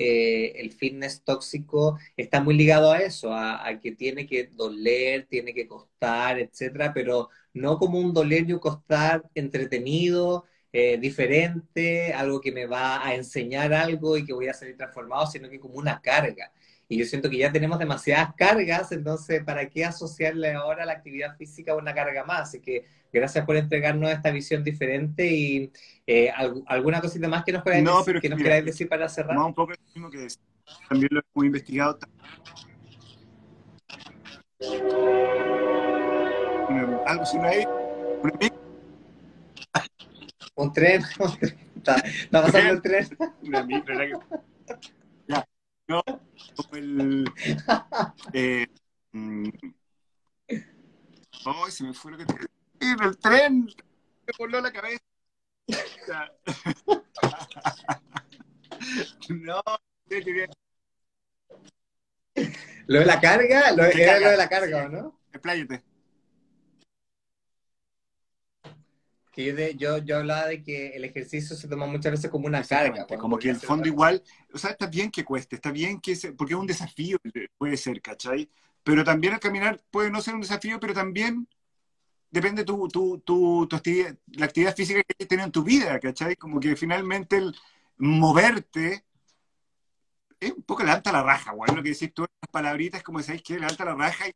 el 0.55 0.71
fitness 0.73 1.23
tóxico 1.23 1.97
está 2.17 2.41
muy 2.41 2.55
ligado 2.55 2.91
a 2.91 2.99
eso, 2.99 3.33
a, 3.33 3.65
a, 3.67 3.79
que 3.79 3.93
tiene 3.93 4.27
que 4.27 4.47
doler, 4.47 5.25
tiene 5.27 5.53
que 5.53 5.67
costar, 5.67 6.39
etcétera, 6.39 6.93
pero 6.93 7.29
no 7.53 7.77
como 7.77 7.99
un 7.99 8.13
doler 8.13 8.49
y 8.49 8.53
un 8.53 8.59
costar 8.59 9.23
entretenido, 9.35 10.45
eh, 10.75 10.97
diferente, 10.97 12.13
algo 12.13 12.41
que 12.41 12.51
me 12.51 12.65
va 12.65 13.05
a 13.05 13.13
enseñar 13.13 13.73
algo 13.73 14.17
y 14.17 14.25
que 14.25 14.33
voy 14.33 14.47
a 14.47 14.55
salir 14.55 14.75
transformado, 14.75 15.27
sino 15.27 15.47
que 15.49 15.59
como 15.59 15.75
una 15.75 16.01
carga. 16.01 16.51
Y 16.87 16.97
yo 16.97 17.05
siento 17.05 17.29
que 17.29 17.37
ya 17.37 17.51
tenemos 17.51 17.79
demasiadas 17.79 18.33
cargas, 18.35 18.91
entonces, 18.91 19.43
¿para 19.43 19.69
qué 19.69 19.85
asociarle 19.85 20.53
ahora 20.53 20.85
la 20.85 20.93
actividad 20.93 21.35
física 21.37 21.71
a 21.71 21.75
una 21.75 21.93
carga 21.93 22.23
más? 22.23 22.49
Así 22.49 22.59
que 22.59 22.85
gracias 23.11 23.45
por 23.45 23.55
entregarnos 23.55 24.11
esta 24.11 24.31
visión 24.31 24.63
diferente 24.63 25.25
y 25.25 25.71
eh, 26.05 26.31
alguna 26.67 27.01
cosita 27.01 27.27
más 27.27 27.43
que 27.43 27.53
nos 27.53 27.63
queráis 27.63 27.85
decir, 27.85 28.19
que 28.19 28.29
nos 28.29 28.65
decir 28.65 28.89
para 28.89 29.07
cerrar. 29.07 29.37
un 29.37 29.53
poco 29.53 29.71
lo 29.71 29.77
mismo 29.93 30.09
que 30.09 30.27
también 30.89 31.09
lo 31.11 31.21
hemos 31.33 31.45
investigado. 31.45 31.99
Algo 37.05 37.25
si 37.25 37.37
no 37.37 37.43
hay, 37.43 37.65
un 40.55 40.71
tren, 40.71 41.01
Está, 41.75 42.01
pasando 42.31 42.73
el 42.73 42.81
tren. 42.81 43.09
Como 46.55 46.75
el. 46.75 47.31
Eh, 48.33 48.67
Ay, 51.45 51.71
se 51.71 51.83
me 51.83 51.93
fue 51.93 52.11
lo 52.11 52.17
que 52.17 52.25
te. 52.25 52.35
El 52.79 53.17
tren 53.17 53.65
me 53.65 54.33
voló 54.37 54.61
la 54.61 54.71
cabeza. 54.71 55.01
no, 59.29 59.61
Lo 62.87 62.99
de 62.99 63.05
la 63.05 63.19
carga, 63.19 63.71
lo, 63.71 63.83
era 63.85 64.19
lo 64.19 64.29
de 64.31 64.37
la 64.37 64.49
carga, 64.49 64.89
¿no? 64.89 65.19
Expláyate. 65.31 65.83
Que 69.33 69.75
yo, 69.75 69.97
yo, 69.97 70.17
hablaba 70.17 70.47
de 70.47 70.63
que 70.63 70.89
el 70.89 71.03
ejercicio 71.03 71.55
se 71.55 71.67
toma 71.67 71.85
muchas 71.85 72.11
veces 72.11 72.29
como 72.29 72.47
una 72.47 72.63
carga. 72.63 73.05
Como 73.17 73.37
que 73.37 73.49
el 73.49 73.55
fondo 73.57 73.87
igual, 73.87 74.23
o 74.53 74.57
sea, 74.57 74.71
está 74.71 74.85
bien 74.87 75.11
que 75.11 75.25
cueste, 75.25 75.55
está 75.55 75.71
bien 75.71 75.99
que, 75.99 76.15
porque 76.37 76.53
es 76.53 76.59
un 76.59 76.67
desafío, 76.67 77.17
puede 77.57 77.75
ser, 77.77 78.01
¿cachai? 78.01 78.49
Pero 78.83 79.03
también 79.03 79.33
el 79.33 79.39
caminar 79.39 79.81
puede 79.91 80.11
no 80.11 80.21
ser 80.21 80.35
un 80.35 80.41
desafío, 80.41 80.79
pero 80.79 80.93
también 80.93 81.47
depende 82.29 82.63
tu, 82.63 82.87
tu, 82.87 83.19
tu, 83.19 83.67
tu 83.67 83.75
actividad, 83.75 84.15
la 84.27 84.45
actividad 84.45 84.75
física 84.75 85.01
que 85.03 85.15
hayas 85.17 85.27
tenido 85.27 85.45
en 85.45 85.51
tu 85.51 85.63
vida, 85.63 85.99
¿cachai? 85.99 86.35
Como 86.35 86.59
que 86.59 86.75
finalmente 86.75 87.37
el 87.37 87.55
moverte 87.97 89.03
es 90.39 90.51
un 90.51 90.63
poco 90.63 90.83
levanta 90.83 91.11
la 91.11 91.23
raja, 91.23 91.53
güey. 91.53 91.73
Lo 91.75 91.81
que 91.81 91.89
decís 91.89 92.13
tú, 92.13 92.21
las 92.21 92.51
palabritas, 92.51 93.01
como 93.01 93.19
decís 93.19 93.41
que 93.41 93.55
levanta 93.55 93.85
la 93.85 93.95
raja 93.95 94.27
y 94.27 94.33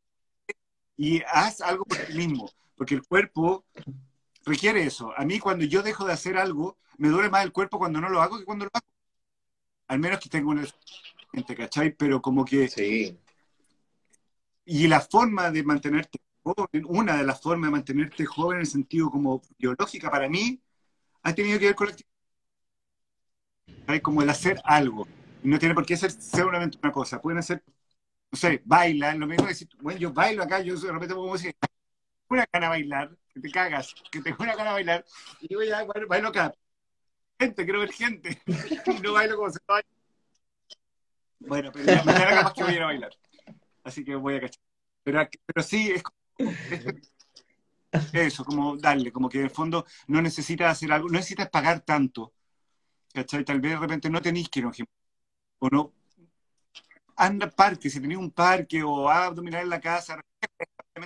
y 0.98 1.22
haz 1.32 1.62
algo 1.62 1.86
por 1.86 1.98
ti 1.98 2.14
mismo, 2.14 2.52
porque 2.76 2.96
el 2.96 3.04
cuerpo 3.08 3.64
requiere 4.48 4.84
eso. 4.84 5.14
A 5.16 5.26
mí 5.26 5.40
cuando 5.40 5.66
yo 5.66 5.84
dejo 5.84 6.06
de 6.06 6.14
hacer 6.14 6.38
algo, 6.38 6.78
me 6.98 7.10
duele 7.10 7.30
más 7.30 7.44
el 7.44 7.52
cuerpo 7.52 7.78
cuando 7.78 8.02
no 8.02 8.10
lo 8.10 8.22
hago 8.22 8.40
que 8.40 8.46
cuando 8.46 8.66
lo 8.66 8.72
hago. 8.74 8.88
Al 9.88 10.00
menos 10.00 10.20
que 10.20 10.30
tengo 10.30 10.52
una 10.52 10.66
gente, 11.34 11.56
¿cachai? 11.56 11.92
Pero 11.96 12.22
como 12.22 12.46
que... 12.46 12.68
Sí. 12.68 13.18
Y 14.66 14.88
la 14.88 15.02
forma 15.02 15.52
de 15.52 15.64
mantenerte 15.64 16.20
joven, 16.44 16.86
una 16.88 17.18
de 17.18 17.24
las 17.24 17.42
formas 17.42 17.68
de 17.68 17.72
mantenerte 17.72 18.26
joven 18.26 18.58
en 18.58 18.62
el 18.62 18.68
sentido 18.68 19.10
como 19.10 19.42
biológica 19.58 20.10
para 20.12 20.28
mí, 20.30 20.62
ha 21.24 21.34
tenido 21.34 21.60
que 21.60 21.68
ver 21.68 21.76
con 21.76 21.90
la 23.88 24.02
como 24.02 24.22
el 24.22 24.30
hacer 24.30 24.60
algo. 24.64 25.08
No 25.44 25.60
tiene 25.60 25.76
por 25.76 25.86
qué 25.86 25.96
ser 25.98 26.12
seguramente 26.12 26.78
una 26.82 26.92
cosa. 26.92 27.22
Pueden 27.22 27.40
hacer, 27.40 27.64
no 28.32 28.38
sé, 28.38 28.62
bailar, 28.66 29.16
lo 29.18 29.28
mismo 29.28 29.44
que 29.46 29.50
decir, 29.50 29.70
bueno, 29.82 30.00
yo 30.00 30.12
bailo 30.14 30.44
acá, 30.44 30.60
yo 30.62 30.76
de 30.78 30.92
repente 30.92 31.16
puedo 31.16 31.34
decir, 31.34 31.56
una 32.30 32.46
gana 32.52 32.70
bailar, 32.70 33.18
te 33.40 33.52
cagas, 33.52 33.94
que 34.12 34.22
tengo 34.22 34.38
una 34.40 34.56
gana 34.56 34.72
de 34.72 34.76
bailar, 34.76 35.06
y 35.42 35.48
digo, 35.48 35.64
ya, 35.64 35.84
bueno, 35.84 36.08
bailo 36.08 36.30
acá. 36.30 36.54
Gente, 37.40 37.64
quiero 37.64 37.80
ver 37.80 37.92
gente, 37.92 38.42
y 38.46 39.02
no 39.02 39.14
bailo 39.14 39.36
como 39.38 39.50
se 39.52 39.60
baila. 39.68 39.90
Bueno, 41.40 41.72
pero 41.72 41.86
ya, 41.86 42.04
mañana 42.04 42.32
capaz 42.32 42.54
que 42.54 42.64
voy 42.64 42.74
a 42.74 42.76
ir 42.76 42.82
a 42.82 42.86
bailar. 42.86 43.12
Así 43.84 44.04
que 44.04 44.16
voy 44.16 44.36
a 44.36 44.42
cachar. 44.42 44.64
Pero, 45.04 45.28
pero 45.46 45.64
sí, 45.64 45.92
es 45.92 46.04
como, 46.04 46.18
eso, 48.14 48.44
como 48.44 48.76
darle, 48.78 49.12
como 49.12 49.30
que 49.30 49.42
en 49.42 49.50
fondo 49.50 49.86
no 50.08 50.22
necesitas 50.22 50.72
hacer 50.72 50.92
algo, 50.92 51.08
no 51.08 51.14
necesitas 51.14 51.50
pagar 51.50 51.82
tanto 51.82 52.34
¿cachai? 53.18 53.44
Tal 53.44 53.60
vez 53.60 53.72
de 53.74 53.80
repente 53.80 54.10
no 54.10 54.22
tenéis 54.22 54.50
que 54.50 54.60
ir 54.60 54.66
a 54.66 54.68
un 54.68 54.74
gimnasio, 54.74 54.96
o 55.60 55.70
no. 55.70 55.94
Anda 57.16 57.50
parque, 57.50 57.90
si 57.90 58.00
tenéis 58.00 58.20
un 58.20 58.32
parque 58.32 58.84
o 58.84 59.10
a 59.10 59.26
abdominal 59.26 59.64
en 59.64 59.70
la 59.70 59.82
casa, 59.82 60.22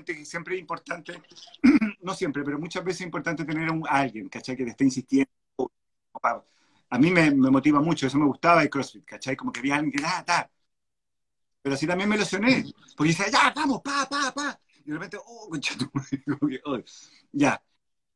que 0.05 0.25
siempre 0.25 0.55
es 0.55 0.61
importante, 0.61 1.21
no 2.01 2.13
siempre, 2.13 2.43
pero 2.43 2.59
muchas 2.59 2.83
veces 2.83 3.01
es 3.01 3.05
importante 3.05 3.45
tener 3.45 3.69
a, 3.69 3.71
un, 3.71 3.83
alguien, 3.87 4.29
¿cachai? 4.29 4.55
Que 4.55 4.63
te 4.63 4.71
esté 4.71 4.83
insistiendo. 4.85 5.31
A 6.89 6.97
mí 6.97 7.09
me, 7.11 7.31
me, 7.31 7.49
motiva 7.49 7.81
mucho, 7.81 8.07
eso 8.07 8.17
me 8.17 8.25
gustaba 8.25 8.63
el 8.63 8.69
CrossFit, 8.69 9.05
¿cachai? 9.05 9.35
Como 9.35 9.51
que 9.51 9.59
había 9.59 9.75
alguien 9.75 9.91
que, 9.91 10.03
ah, 10.05 10.23
ta. 10.25 10.49
Pero 11.61 11.75
así 11.75 11.85
también 11.85 12.09
me 12.09 12.17
lesioné, 12.17 12.65
porque 12.97 13.09
dice, 13.09 13.25
ya, 13.31 13.53
vamos, 13.55 13.81
pa, 13.81 14.07
pa, 14.09 14.33
pa. 14.33 14.59
Y 14.83 14.89
de 14.89 14.93
repente, 14.93 15.17
oh, 15.23 15.47
concha, 15.49 15.75
oh, 16.65 16.77
ya. 17.31 17.61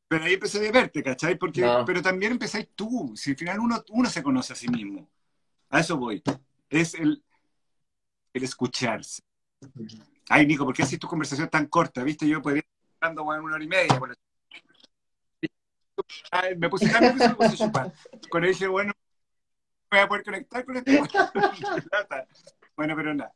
Pero 0.08 0.26
ahí 0.26 0.34
empecé 0.34 0.68
a 0.68 0.72
verte, 0.72 1.04
¿cachai? 1.04 1.38
Porque, 1.38 1.68
Pero 1.86 2.02
también 2.02 2.34
empezáis 2.34 2.70
tú. 2.76 3.14
Si 3.16 3.32
al 3.32 3.38
final 3.38 3.60
uno, 3.60 3.84
uno 3.90 4.10
se 4.10 4.24
conoce 4.24 4.54
a 4.54 4.56
sí 4.56 4.68
mismo. 4.68 5.10
A 5.70 5.80
eso 5.80 5.98
voy. 5.98 6.22
Es 6.70 6.94
el, 6.94 7.24
el 8.34 8.44
escucharse. 8.44 9.22
Ay, 10.30 10.48
Nico, 10.48 10.66
¿por 10.66 10.74
qué 10.74 10.84
haces 10.84 11.00
tu 11.00 11.08
conversación 11.08 11.50
tan 11.50 11.68
corta? 11.68 12.04
¿Viste? 12.04 12.28
Yo 12.28 12.42
podría 12.42 12.62
estar 12.62 13.10
hablando 13.10 13.24
una 13.24 13.56
hora 13.56 13.64
y 13.64 13.68
media. 13.68 14.00
Por 14.00 14.16
Ay, 16.32 16.58
me 16.58 16.70
puse 16.70 16.90
tan 16.90 17.04
nervioso 17.04 17.30
me 17.30 17.36
puse 17.36 17.58
chupar. 17.58 17.94
Cuando 18.30 18.50
dije, 18.50 18.68
bueno, 18.68 18.94
voy 19.90 20.00
a 20.00 20.08
poder 20.08 20.24
conectar 20.24 20.66
con 20.66 20.78
este. 20.78 21.00
bueno, 22.76 22.96
pero 22.96 23.14
nada. 23.14 23.34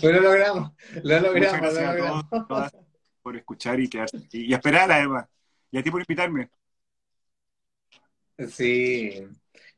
Pero 0.00 0.20
lo 0.20 0.22
logramos, 0.22 0.72
lo 1.02 1.20
logramos, 1.20 1.74
lo 1.74 1.82
logramos 1.82 2.24
por 3.22 3.36
escuchar 3.36 3.78
y 3.80 3.88
quedarse 3.88 4.18
y, 4.32 4.52
esperar 4.52 4.90
además. 4.90 5.26
Y 5.70 5.78
a 5.78 5.82
ti 5.82 5.90
por 5.90 6.00
invitarme. 6.00 6.50
Sí, 8.48 9.24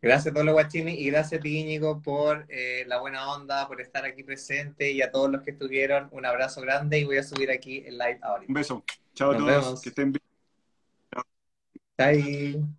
gracias 0.04 0.30
a 0.30 0.34
todos 0.34 0.46
los 0.46 0.54
guachines 0.54 0.98
y 0.98 1.06
gracias 1.06 1.40
a 1.40 1.42
ti, 1.42 1.58
Íñigo, 1.58 2.02
por 2.02 2.46
eh, 2.48 2.84
la 2.86 3.00
buena 3.00 3.32
onda, 3.32 3.66
por 3.66 3.80
estar 3.80 4.04
aquí 4.04 4.22
presente 4.22 4.92
y 4.92 5.02
a 5.02 5.10
todos 5.10 5.30
los 5.30 5.42
que 5.42 5.52
estuvieron, 5.52 6.08
un 6.12 6.26
abrazo 6.26 6.60
grande 6.60 6.98
y 6.98 7.04
voy 7.04 7.18
a 7.18 7.22
subir 7.22 7.50
aquí 7.50 7.82
el 7.86 7.98
live 7.98 8.18
ahora. 8.22 8.44
Un 8.46 8.54
beso. 8.54 8.84
Chao 9.14 9.32
a 9.32 9.36
todos. 9.36 9.82
Que 9.82 9.88
estén 9.88 10.12
bien. 10.12 10.22
Chao. 11.12 12.74